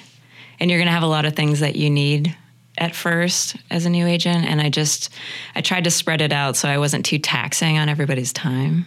[0.59, 2.37] And you're going to have a lot of things that you need
[2.79, 4.45] at first as a new agent.
[4.47, 5.11] And I just,
[5.55, 8.87] I tried to spread it out so I wasn't too taxing on everybody's time.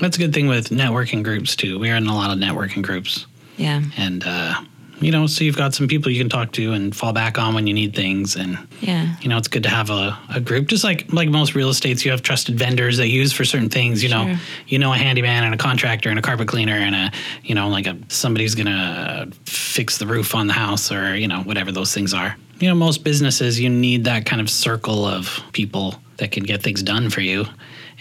[0.00, 1.78] That's a good thing with networking groups too.
[1.78, 3.26] We're in a lot of networking groups,
[3.56, 3.82] Yeah.
[3.96, 4.60] and uh,
[5.00, 7.54] you know, so you've got some people you can talk to and fall back on
[7.54, 9.16] when you need things, and Yeah.
[9.22, 10.68] you know, it's good to have a, a group.
[10.68, 13.70] Just like like most real estates, you have trusted vendors that you use for certain
[13.70, 14.02] things.
[14.02, 14.38] You know, Sure.
[14.68, 17.10] you know a handyman and a contractor and a carpet cleaner and a
[17.42, 21.40] you know like a somebody's gonna fix the roof on the house or you know
[21.40, 22.36] whatever those things are.
[22.58, 26.62] You know, most businesses you need that kind of circle of people that can get
[26.62, 27.44] things done for you,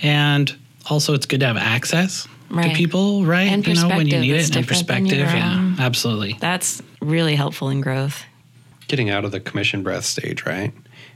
[0.01, 0.55] and
[0.89, 2.69] also it's good to have access Right.
[2.69, 3.47] to people, right?
[3.51, 5.33] And you know when you perspective need it and different than perspective.
[5.33, 6.37] Yeah, absolutely.
[6.39, 8.23] That's really helpful in growth.
[8.87, 10.71] Getting out of the commission breath stage, right?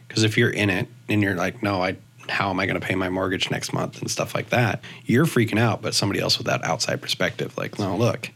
[0.07, 1.97] Because if you're in it and you're like, no, I,
[2.29, 5.27] how am I going to pay my mortgage next month and stuff like that, you're
[5.27, 5.83] freaking out.
[5.83, 8.31] But somebody else with that outside perspective, like, no, look,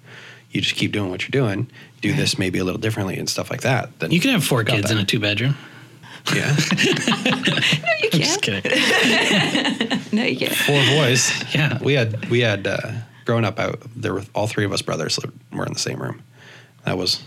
[0.52, 1.70] you just keep doing what you're doing.
[2.04, 3.98] Do this maybe a little differently and stuff like that.
[4.00, 4.92] Then You can have four kids that.
[4.92, 5.56] in a two bedroom.
[6.36, 8.64] yeah, no, You Just can't.
[8.64, 10.00] just kidding.
[10.12, 10.54] No, you can't.
[10.54, 11.32] four boys.
[11.56, 11.80] Yeah.
[11.84, 12.92] we had we had uh,
[13.26, 16.00] growing up out there were all three of us brothers lived, were in the same
[16.02, 16.22] room.
[16.86, 17.24] That was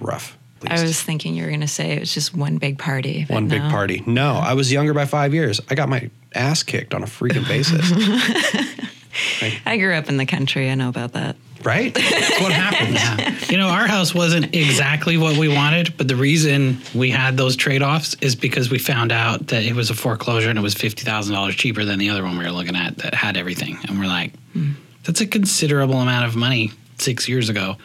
[0.00, 0.36] rough.
[0.64, 3.24] at I was thinking you were going to say it was just one big party.
[3.28, 4.02] but one big party.
[4.06, 5.60] No, I was younger by five years.
[5.70, 7.92] I got my ass kicked on a freaking basis.
[9.66, 10.68] I grew up in the country.
[10.70, 11.36] I know about that.
[11.64, 11.94] Right?
[11.94, 12.96] That's what happens.
[12.96, 13.34] Yeah.
[13.48, 17.54] You know, our house wasn't exactly what we wanted, but the reason we had those
[17.56, 20.74] trade offs is because we found out that it was a foreclosure and it was
[20.74, 23.78] $50,000 cheaper than the other one we were looking at that had everything.
[23.86, 24.72] And we're like, hmm.
[25.04, 27.76] that's a considerable amount of money six years ago.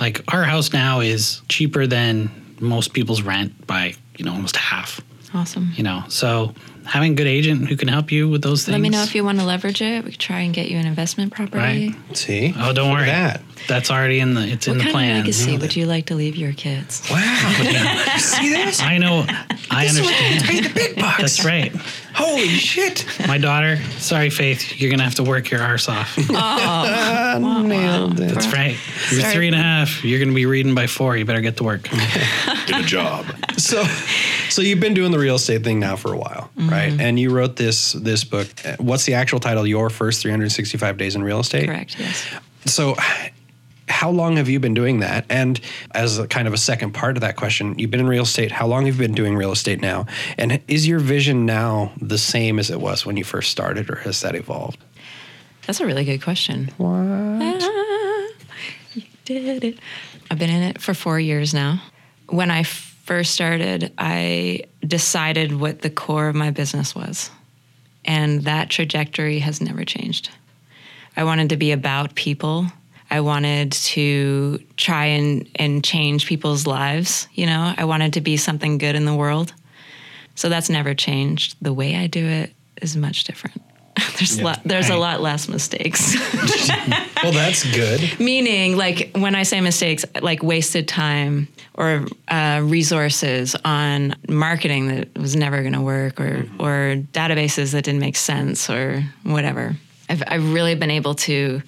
[0.00, 5.00] Like, our house now is cheaper than most people's rent by, you know, almost half,
[5.34, 5.72] Awesome.
[5.76, 6.04] you know?
[6.08, 6.54] So,
[6.86, 8.72] having a good agent who can help you with those things.
[8.72, 10.04] Let me know if you want to leverage it.
[10.04, 11.90] We could try and get you an investment property.
[11.90, 12.16] Right.
[12.16, 12.54] See?
[12.56, 13.10] Oh, don't Look worry.
[13.10, 15.10] at That's already in the, it's What in the kind plan.
[15.12, 17.00] of legacy would you like to leave your kids?
[17.08, 17.10] that.
[17.10, 18.16] Wow.
[18.18, 18.80] See this?
[18.80, 19.24] I know.
[19.70, 20.44] I understand.
[20.44, 21.18] Pay the big bucks.
[21.18, 21.72] That's right.
[22.14, 23.04] Holy shit.
[23.26, 26.16] My daughter, sorry, Faith, you're gonna have to work your arse off.
[27.38, 28.32] Nailed it.
[28.34, 28.76] That's right.
[29.10, 29.32] You're Sorry.
[29.34, 30.04] three and a half.
[30.04, 31.16] You're gonna be reading by four.
[31.16, 31.82] You better get to work.
[32.66, 33.26] Get a job.
[33.58, 33.84] So,
[34.48, 36.68] so you've been doing the real estate thing now for a while, Mm-hmm.
[36.70, 37.00] right?
[37.00, 38.48] And you wrote this this book.
[38.64, 39.66] Uh, What's the actual title?
[39.66, 41.66] Your first 365 days in real estate.
[41.66, 41.96] Correct.
[41.98, 42.24] Yes.
[42.64, 42.96] So,
[43.88, 45.24] how long have you been doing that?
[45.28, 45.60] And
[45.92, 48.50] as a kind of a second part of that question, you've been in real estate.
[48.52, 50.06] How long have you been doing real estate now?
[50.38, 53.96] And is your vision now the same as it was when you first started, or
[53.96, 54.78] has that evolved?
[55.66, 56.72] That's a really good question.
[56.76, 56.88] What?
[57.62, 58.28] Ah,
[58.94, 59.78] you did it.
[60.30, 61.82] I've been in it for four years now.
[62.28, 67.30] When I first started, I decided what the core of my business was.
[68.04, 70.30] And that trajectory has never changed.
[71.16, 72.66] I wanted to be about people.
[73.10, 77.28] I wanted to try and, and change people's lives.
[77.34, 79.52] You know, I wanted to be something good in the world.
[80.34, 81.56] So that's never changed.
[81.62, 83.62] The way I do it is much different.
[84.18, 86.16] there's a lot, there's a lot less mistakes.
[87.22, 88.20] Well, that's good.
[88.20, 95.18] Meaning, like when I say mistakes, like wasted time or uh, resources on marketing that
[95.18, 99.74] was never going to work, or or databases that didn't make sense, or whatever.
[100.08, 101.62] I've I've really been able to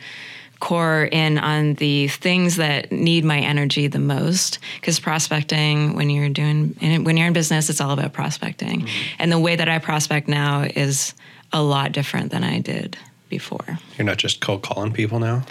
[0.60, 6.28] core in on the things that need my energy the most because prospecting when you're
[6.28, 9.14] doing when you're in business it's all about prospecting mm-hmm.
[9.20, 11.14] and the way that i prospect now is
[11.52, 15.44] a lot different than i did before You're not just cold calling people now.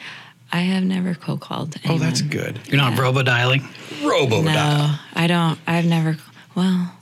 [0.51, 1.99] I have never cold called Oh, anyone.
[2.01, 2.59] that's good.
[2.67, 3.67] You're not robo dialing.
[4.03, 5.59] Robo No, I don't.
[5.67, 6.17] I've never.
[6.55, 6.93] Well,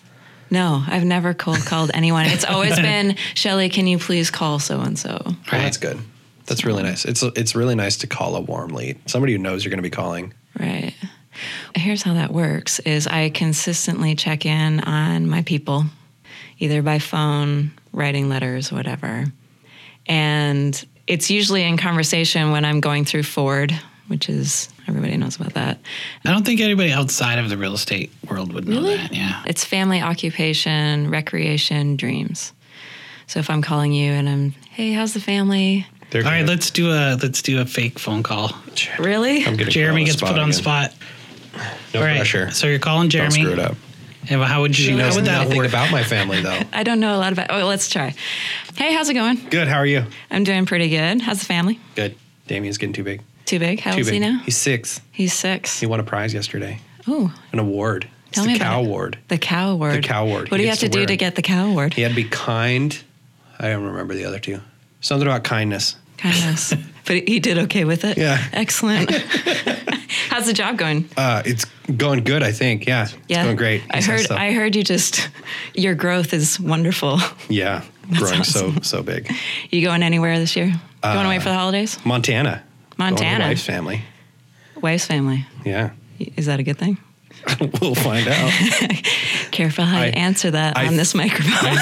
[0.50, 2.26] no, I've never cold called anyone.
[2.26, 3.70] It's always been Shelly.
[3.70, 5.22] Can you please call so and so?
[5.26, 6.00] Oh, that's good.
[6.46, 7.06] That's really nice.
[7.06, 8.98] It's it's really nice to call a warm lead.
[9.10, 10.34] Somebody who knows you're going to be calling.
[10.60, 10.94] Right.
[11.76, 15.86] Here's how that works: is I consistently check in on my people,
[16.60, 19.26] either by phone, writing letters, whatever,
[20.08, 23.78] and it's usually in conversation when I'm going through Ford,
[24.08, 25.80] which is everybody knows about that.
[26.26, 28.98] I don't think anybody outside of the real estate world would know Really?
[28.98, 29.14] that.
[29.14, 29.44] Yeah.
[29.46, 32.54] It's family, occupation, recreation, dreams.
[33.28, 35.88] So if I'm calling you and I'm, hey, how's the family?
[36.12, 38.52] They're All right, let's do a let's do a fake phone call.
[39.00, 39.46] Really?
[39.46, 40.94] I'm getting Jeremy gets put on the spot.
[41.94, 42.52] No All right, pressure.
[42.52, 43.42] So you're calling Don't Jeremy.
[43.42, 43.76] screw it up.
[44.30, 44.86] And how would you?
[44.86, 45.68] She how knows would that nothing work?
[45.70, 46.60] about my family though.
[46.74, 47.48] I don't know a lot about.
[47.52, 48.14] Oh, let's try.
[48.76, 49.38] Hey, how's it going?
[49.50, 49.68] Good.
[49.68, 50.06] How are you?
[50.32, 51.22] I'm doing pretty good.
[51.22, 51.80] How's the family?
[51.96, 52.16] Good.
[52.48, 53.22] Damien's getting too big.
[53.46, 53.80] Too big?
[53.80, 54.14] How Too old is big.
[54.16, 54.40] he now?
[54.44, 55.00] He's six.
[55.12, 55.80] He's six.
[55.80, 56.80] He won a prize yesterday.
[57.08, 58.08] Oh, An award.
[58.28, 58.88] It's tell the me cow about it.
[58.88, 59.18] award.
[59.28, 59.94] The cow award.
[59.94, 60.50] The cow award.
[60.52, 61.18] What He do you gets have to, to do wear to it.
[61.18, 61.94] get the cow award?
[61.94, 63.00] He had to be kind.
[63.60, 64.60] I don't remember the other two.
[65.06, 65.98] Something about kindness.
[66.18, 66.74] Kindness.
[67.06, 68.18] but he did okay with it.
[68.18, 68.44] Yeah.
[68.52, 69.12] Excellent.
[70.32, 71.08] how's the job going?
[71.16, 71.66] Uh, it's
[71.96, 72.88] going good, I think.
[72.88, 73.10] Yeah.
[73.28, 73.84] Yeah, It's going great.
[73.92, 74.32] I heard.
[74.32, 75.30] I heard you just.
[75.76, 77.20] Your growth is wonderful.
[77.50, 77.84] Yeah.
[78.18, 79.32] growing so so big.
[79.70, 80.74] You going anywhere this year?
[81.04, 82.04] Going away for the holidays?
[82.04, 82.64] Montana.
[82.98, 83.46] Montana.
[83.46, 84.02] wife's family.
[84.82, 85.46] Wife's family.
[85.64, 85.92] Yeah.
[86.18, 86.98] Is that a good thing?
[87.82, 88.52] we'll find out.
[89.52, 91.76] Careful how I- you answer that I- on this microphone.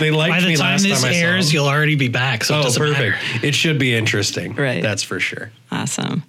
[0.00, 2.44] They liked By the me time last this time I airs, you'll already be back.
[2.44, 3.22] So it Oh, doesn't perfect.
[3.24, 3.46] matter.
[3.46, 4.54] It should be interesting.
[4.54, 4.82] Right.
[4.82, 5.50] That's for sure.
[5.72, 6.22] awesome.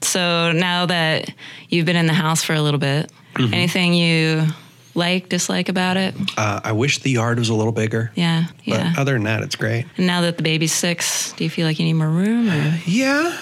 [0.00, 1.32] So now that
[1.68, 3.54] you've been in the house for a little bit, Mm-hmm.
[3.54, 4.46] anything you
[4.94, 6.14] like, dislike about it?
[6.36, 8.12] Uh, I wish the yard was a little bigger.
[8.14, 8.92] Yeah, But yeah.
[8.98, 9.86] other than that, it's great.
[9.96, 12.50] and now that the baby's six, do you feel like you need more room?
[12.50, 12.78] Or?
[12.84, 13.34] Yeah.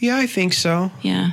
[0.00, 0.90] Yeah, I think so.
[1.00, 1.30] Yeah.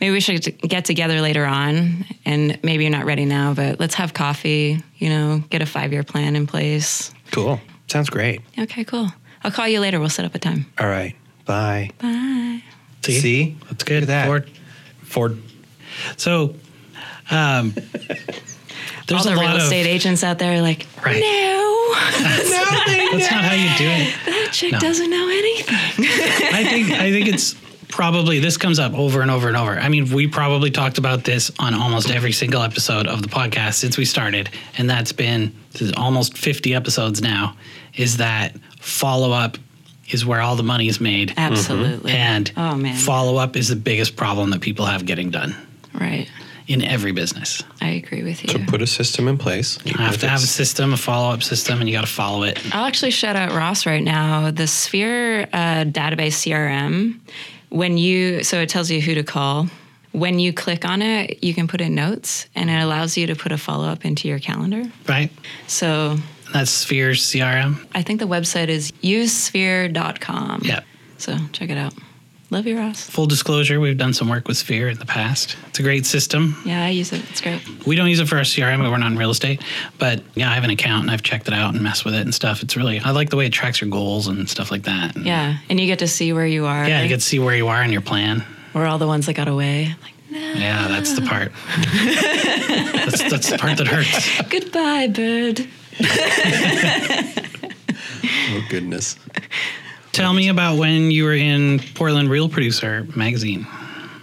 [0.00, 3.94] Maybe we should get together later on, and maybe you're not ready now, but let's
[3.94, 4.82] have coffee.
[4.98, 7.12] You know, get a five year plan in place.
[7.30, 7.60] Cool.
[7.86, 8.40] Sounds great.
[8.58, 9.08] Okay, cool.
[9.42, 10.00] I'll call you later.
[10.00, 10.66] We'll set up a time.
[10.78, 11.14] All right.
[11.44, 11.90] Bye.
[11.98, 12.62] Bye.
[13.02, 13.56] See, See?
[13.68, 14.00] that's good.
[14.00, 14.26] Look at that.
[14.26, 14.50] Ford.
[15.02, 15.42] Ford.
[16.16, 16.54] So,
[17.30, 17.70] um,
[19.06, 21.20] there's All a the lot real of estate agents out there are like, Right.
[21.20, 24.14] no, that's not how you do it.
[24.26, 24.78] that chick No.
[24.78, 26.06] doesn't know anything.
[26.52, 27.54] I think I think it's
[27.94, 29.78] probably this comes up over and over and over.
[29.78, 33.74] I mean, we probably talked about this on almost every single episode of the podcast
[33.74, 37.56] since we started, and that's been this is almost 50 episodes now.
[37.94, 39.58] Is that follow up
[40.10, 42.10] is where all the money is made, Absolutely.
[42.10, 45.54] and oh man, follow up is the biggest problem that people have getting done
[45.94, 46.28] right.
[46.66, 47.62] in every business.
[47.80, 48.50] I agree with you.
[48.50, 49.78] So put a system in place.
[49.84, 52.42] You have to have a system, a follow up system, and you got to follow
[52.42, 52.58] it.
[52.74, 54.50] I'll actually shout out Ross right now.
[54.50, 57.20] The Sphere uh, database CRM,
[57.74, 59.68] when you, so it tells you who to call.
[60.12, 63.34] When you click on it, you can put in notes and it allows you to
[63.34, 64.84] put a follow up into your calendar.
[65.08, 65.30] Right?
[65.66, 66.18] So
[66.52, 67.84] That's Sphere CRM.
[67.92, 70.62] I think the website is usesphere.com.
[70.64, 70.82] Yeah.
[71.18, 71.94] So check it out.
[72.50, 73.08] Love you, Ross.
[73.10, 75.56] Full disclosure, we've done some work with Sphere in the past.
[75.68, 76.56] It's a great system.
[76.64, 77.22] Yeah, I use it.
[77.30, 77.60] It's great.
[77.86, 78.78] We don't use it for our CRM.
[78.88, 79.62] We're not in real estate,
[79.98, 82.20] but yeah, I have an account and I've checked it out and messed with it
[82.20, 82.62] and stuff.
[82.62, 85.16] It's really I like the way it tracks your goals and stuff like that.
[85.16, 85.56] Yeah.
[85.68, 86.86] And you get to see where you are.
[86.86, 88.44] Yeah, you get to see where you are in your plan.
[88.74, 89.94] We're all the ones that got away.
[90.02, 90.38] Like, no.
[90.38, 91.50] Yeah, that's the part.
[92.04, 94.42] that's, that's the part that hurts.
[94.48, 95.66] goodbye, bird.
[98.26, 99.16] Oh, goodness.
[100.14, 103.66] Tell me about when you were in Portland Real Producer magazine.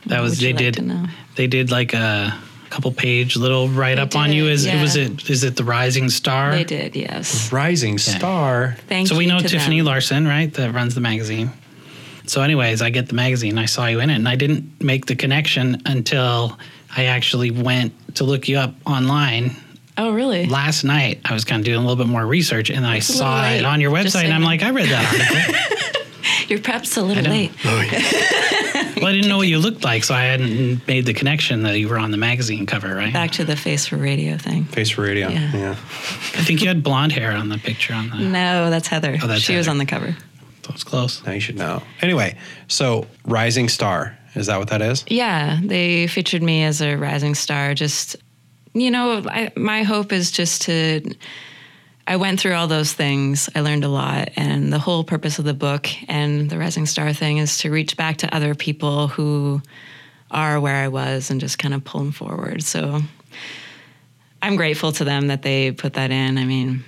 [0.06, 1.10] That was they like did.
[1.36, 2.38] They did like a
[2.70, 4.46] couple page little write up on you.
[4.46, 6.52] did, Is it was it is it the Rising Star?
[6.52, 7.52] They did, yes.
[7.52, 8.78] Rising star.
[8.88, 9.86] Thank so we know Tiffany them.
[9.86, 10.54] Larson, right?
[10.54, 11.52] That runs the magazine.
[12.26, 13.58] So, anyways, I get the magazine.
[13.58, 16.58] I saw you in it, and I didn't make the connection until
[16.96, 19.56] I actually went to look you up online
[20.02, 20.46] Oh, really?
[20.48, 21.22] last night.
[21.26, 23.80] I was kind of doing a little bit more research, and I saw it on
[23.82, 25.78] your website, so and I'm like, I read that article.
[26.48, 27.52] Your prep's a little late.
[27.64, 28.94] Oh, yeah.
[28.98, 31.80] Well, I didn't know what you looked like, so I hadn't made the connection that
[31.80, 33.14] you were on the magazine cover, right?
[33.14, 34.66] Back to the face for radio thing.
[34.66, 35.30] Face for radio.
[35.30, 35.56] Yeah.
[35.56, 35.72] Yeah.
[35.72, 38.16] I think you had blonde hair on the picture on the.
[38.20, 39.18] No, that's Heather.
[39.24, 40.16] Oh, that's she was on the cover.
[40.64, 41.24] That was close.
[41.26, 41.82] Now you should know.
[42.02, 42.38] Anyway,
[42.68, 44.18] so Rising Star.
[44.36, 45.04] Is that what that is?
[45.08, 47.74] Yeah, they featured me as a rising star.
[47.74, 48.16] Just,
[48.74, 51.02] you know, I, my hope is just to.
[52.08, 53.48] I went through all those things.
[53.56, 54.32] I learned a lot.
[54.36, 57.96] And the whole purpose of the book and the Rising Star thing is to reach
[57.96, 59.62] back to other people who
[60.32, 62.64] are where I was and just kind of pull them forward.
[62.64, 63.02] So
[64.42, 66.38] I'm grateful to them that they put that in.
[66.40, 66.84] I mean,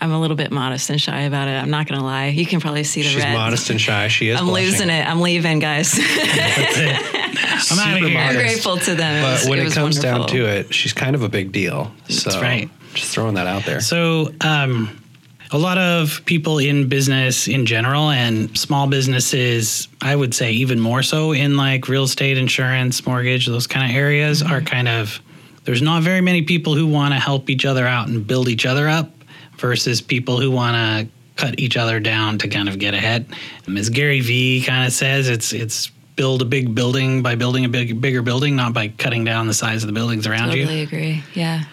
[0.00, 1.60] I'm a little bit modest and shy about it.
[1.60, 2.26] I'm not going to lie.
[2.28, 3.34] You can probably see the She's red.
[3.34, 4.08] modest and shy.
[4.08, 4.38] She is.
[4.38, 4.70] I'm blushing.
[4.70, 5.06] losing it.
[5.06, 5.92] I'm leaving, guys.
[7.70, 8.20] I'm out Super of here.
[8.20, 8.38] Modest.
[8.38, 9.22] grateful to them.
[9.22, 11.92] But was- when it, was comes down to it, she's kind of a big deal.
[12.08, 12.70] So right.
[12.94, 13.80] Just throwing that out there.
[13.80, 15.00] So, um,
[15.52, 20.78] a lot of people in business in general and small businesses, I would say even
[20.78, 25.20] more so in like real estate, insurance, mortgage, those kind of areas are kind of,
[25.64, 28.64] there's not very many people who want to help each other out and build each
[28.64, 29.10] other up
[29.56, 33.26] versus people who want to cut each other down to kind of get ahead.
[33.66, 35.90] And as Gary Vee kind of says, it's, it's,
[36.20, 39.54] Build a big building by building a big, bigger building, not by cutting down the
[39.54, 40.64] size of the buildings around you.
[40.64, 41.24] Totally agree.
[41.32, 41.64] Yeah.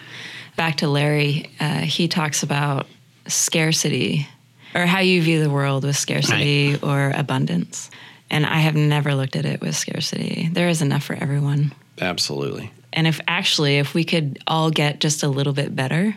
[0.56, 2.86] Back to Larry, uh, he talks about
[3.26, 4.26] scarcity
[4.74, 7.90] or how you view the world with scarcity or abundance.
[8.30, 10.48] And I have never looked at it with scarcity.
[10.50, 11.74] There is enough for everyone.
[12.00, 12.72] Absolutely.
[12.94, 16.16] And if actually, if we could all get just a little bit better,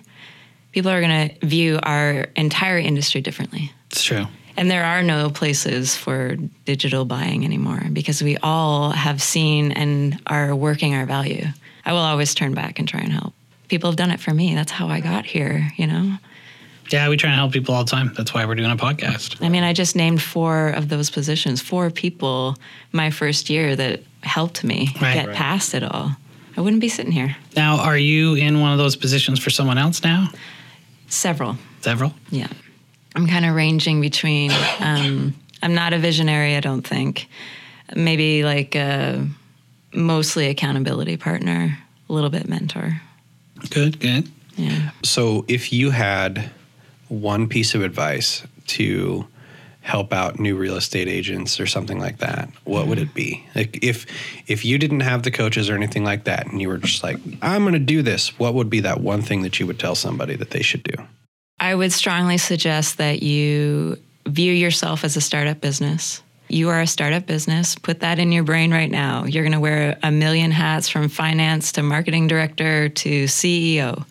[0.71, 3.73] people are going to view our entire industry differently.
[3.91, 4.25] It's true.
[4.57, 6.35] And there are no places for
[6.65, 11.45] digital buying anymore because we all have seen and are working our value.
[11.85, 13.33] I will always turn back and try and help.
[13.69, 14.53] People have done it for me.
[14.53, 16.17] That's how I got here, you know?
[16.91, 18.13] Yeah, we try and help people all the time.
[18.17, 19.41] That's why we're doing a podcast.
[19.43, 22.57] I mean, I just named four of those positions, four people
[22.91, 25.13] my first year that helped me Right.
[25.13, 25.35] get Right.
[25.35, 26.15] past it all.
[26.57, 27.37] I wouldn't be sitting here.
[27.55, 30.29] Now, are you in one of those positions for someone else now?
[31.07, 31.57] Several.
[31.79, 32.13] Several?
[32.29, 32.47] Yeah.
[33.15, 37.27] I'm kind of ranging between, um, I'm not a visionary, I don't think.
[37.95, 39.27] Maybe like a
[39.93, 41.77] mostly accountability partner,
[42.09, 43.01] a little bit mentor.
[43.69, 44.29] Good, good.
[44.55, 44.91] Yeah.
[45.03, 46.51] So if you had
[47.09, 49.27] one piece of advice to
[49.81, 53.45] help out new real estate agents or something like that, what would it be?
[53.55, 54.05] Like if
[54.47, 57.17] if you didn't have the coaches or anything like that and you were just like,
[57.41, 60.35] I'm gonna do this, what would be that one thing that you would tell somebody
[60.35, 60.93] that they should do?
[61.61, 66.23] I would strongly suggest that you view yourself as a startup business.
[66.49, 67.75] You are a startup business.
[67.75, 69.25] Put that in your brain right now.
[69.25, 74.03] You're going to wear a million hats from finance to marketing director to CEO.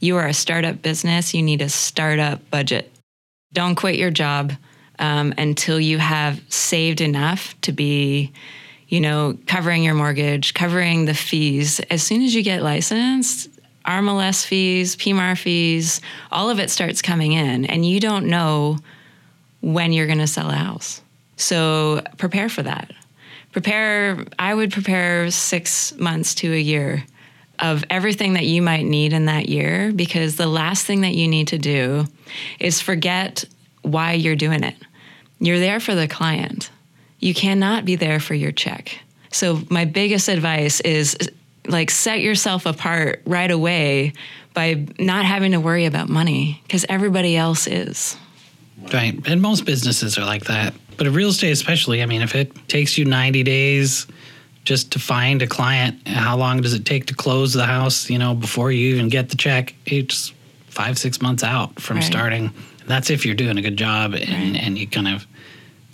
[0.00, 1.32] You are a startup business.
[1.32, 2.90] You need a startup budget.
[3.52, 4.52] Don't quit your job
[4.98, 8.32] um, until you have saved enough to be,
[8.88, 11.78] you know, covering your mortgage, covering the fees.
[11.88, 13.48] As soon as you get licensed,
[13.84, 16.00] RMLS fees, PMAR fees,
[16.32, 18.78] all of it starts coming in, and you don't know
[19.60, 21.02] when you're going to sell a house.
[21.36, 22.92] So prepare for that.
[23.52, 27.04] Prepare, I would prepare six months to a year
[27.58, 31.28] of everything that you might need in that year because the last thing that you
[31.28, 32.04] need to do
[32.58, 33.44] is forget
[33.82, 34.74] why you're doing it.
[35.38, 36.70] You're there for the client.
[37.20, 38.98] You cannot be there for your check.
[39.30, 41.16] So my biggest advice is
[41.66, 44.12] like set yourself apart right away
[44.52, 48.16] by not having to worry about money because everybody else is.
[48.92, 49.18] Right.
[49.26, 50.74] And most businesses are like that.
[50.96, 54.06] But in real estate, especially, I mean, if it takes you 90 days
[54.64, 58.18] just to find a client, how long does it take to close the house, you
[58.18, 59.74] know, before you even get the check?
[59.86, 60.32] It's
[60.68, 62.04] five, six months out from Right.
[62.04, 62.50] starting.
[62.86, 65.26] That's if you're doing a good job and, and you kind of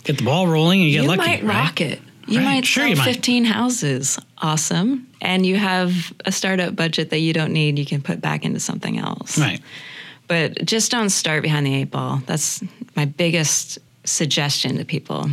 [0.03, 1.19] get the ball rolling and you get you lucky.
[1.19, 1.55] might right?
[1.65, 1.99] rock it.
[2.27, 2.45] You Right.
[2.45, 3.05] might Sure sell you might.
[3.05, 4.19] 15 houses.
[4.37, 5.07] Awesome.
[5.21, 8.59] And you have a startup budget that you don't need, you can put back into
[8.59, 9.37] something else.
[9.37, 9.61] Right.
[10.27, 12.21] But just don't start behind the eight ball.
[12.25, 12.63] That's
[12.95, 15.29] my biggest suggestion to people.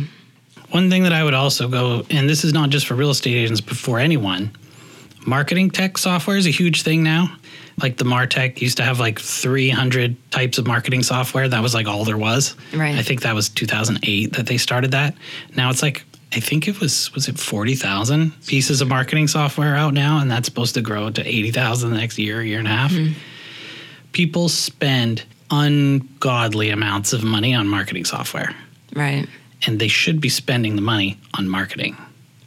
[0.69, 3.35] One thing that I would also go, and this is not just for real estate
[3.35, 4.51] agents, but for anyone,
[5.25, 7.35] marketing tech software is a huge thing now.
[7.81, 11.47] Like the Martech used to have like 300 types of marketing software.
[11.47, 12.55] That was like all there was.
[12.73, 12.95] Right.
[12.95, 15.15] I think that was 2008 that they started that.
[15.55, 19.93] Now it's like, I think it was, was it 40,000 pieces of marketing software out
[19.95, 20.19] now?
[20.19, 22.91] And that's supposed to grow to 80,000 the next year, year and a half.
[22.91, 23.13] Hmm.
[24.11, 28.53] People spend ungodly amounts of money on marketing software
[28.93, 29.27] Right.
[29.65, 31.97] and they should be spending the money on marketing,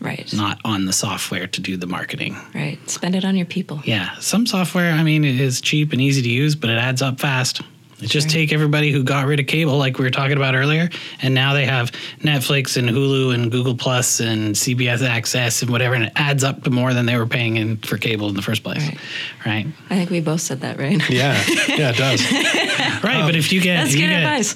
[0.01, 0.33] Right.
[0.33, 2.37] not on the software to do the marketing.
[2.55, 2.79] Right.
[2.89, 3.83] Spend it on your people.
[3.85, 7.03] Yeah, some software, I mean, it is cheap and easy to use, but it adds
[7.03, 7.63] up fast.
[8.03, 10.89] Just take everybody who got rid of cable, like we were talking about earlier,
[11.23, 11.91] and now they have
[12.21, 16.63] Netflix and Hulu and Google Plus and CBS Access and whatever, and it adds up
[16.65, 18.99] to more than they were paying in for cable in the first place, Right.
[19.47, 19.67] right?
[19.91, 21.01] I think we both said that, right?
[21.11, 22.23] Yeah, yeah, it does.
[23.03, 24.55] Right, but if you get That's if you good get advice.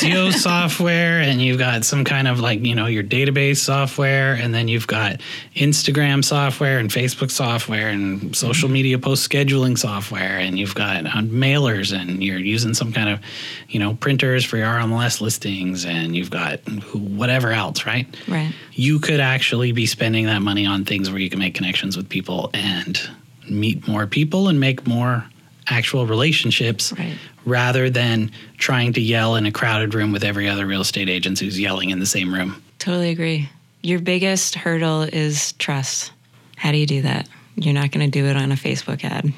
[0.00, 4.54] SEO software and you've got some kind of like, you know, your database software and
[4.54, 5.20] then you've got
[5.56, 11.10] Instagram software and Facebook software and social media post scheduling software and you've got uh,
[11.22, 13.20] mailers and you're using some kind of,
[13.68, 16.58] you know, printers for your RMLS listings and you've got
[16.94, 18.06] whatever else, right?
[18.26, 18.52] Right.
[18.72, 22.08] You could actually be spending that money on things where you can make connections with
[22.08, 23.00] people and
[23.48, 25.24] meet more people and make more
[25.68, 27.16] actual relationships Right.
[27.44, 31.38] rather than trying to yell in a crowded room with every other real estate agent
[31.38, 32.62] who's yelling in the same room.
[32.78, 33.48] Totally agree.
[33.82, 36.12] Your biggest hurdle is trust.
[36.56, 37.28] How do you do that?
[37.56, 39.32] You're not going to do it on a Facebook ad.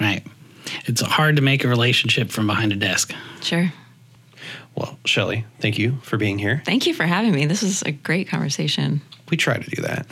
[0.00, 0.24] Right.
[0.86, 3.12] It's hard to make a relationship from behind a desk.
[3.42, 3.72] Sure.
[4.74, 6.62] Well, Shelly, thank you for being here.
[6.66, 7.46] Thank you for having me.
[7.46, 9.00] This is a great conversation.
[9.30, 10.06] We try to do that.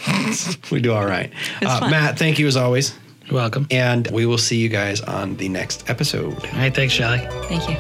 [0.70, 1.30] we do all right.
[1.60, 1.90] It's Uh, fun.
[1.90, 2.94] Matt, thank you as always.
[3.26, 3.66] You're welcome.
[3.70, 6.34] And we will see you guys on the next episode.
[6.34, 6.74] All right.
[6.74, 7.18] Thanks, Shelly.
[7.48, 7.76] Thank you.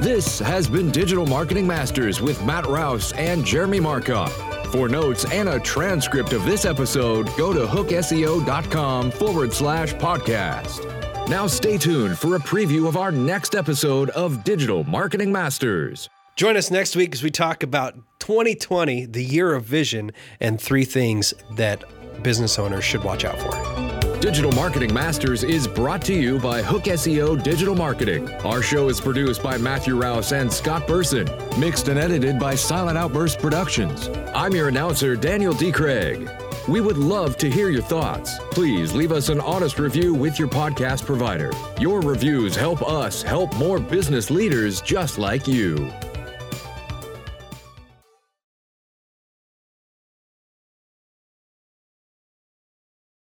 [0.00, 4.30] This has been Digital Marketing Masters with Matt Rouse and Jeremy Markoff.
[4.70, 10.92] For notes and a transcript of this episode, go to hookseo.com forward slash podcast.
[11.28, 16.08] Now stay tuned for a preview of our next episode of Digital Marketing Masters.
[16.36, 20.84] Join us next week as we talk about 2020, the year of vision, and three
[20.84, 21.82] things that
[22.22, 24.20] business owners should watch out for.
[24.20, 28.30] Digital Marketing Masters is brought to you by Hook SEO Digital Marketing.
[28.42, 32.96] Our show is produced by Matthew Rouse and Scott Burson, mixed and edited by Silent
[32.96, 34.08] Outburst Productions.
[34.32, 35.72] I'm your announcer, Daniel D.
[35.72, 36.30] Craig.
[36.68, 38.38] We would love to hear your thoughts.
[38.50, 41.52] Please leave us an honest review with your podcast provider.
[41.78, 45.92] Your reviews help us help more business leaders just like you.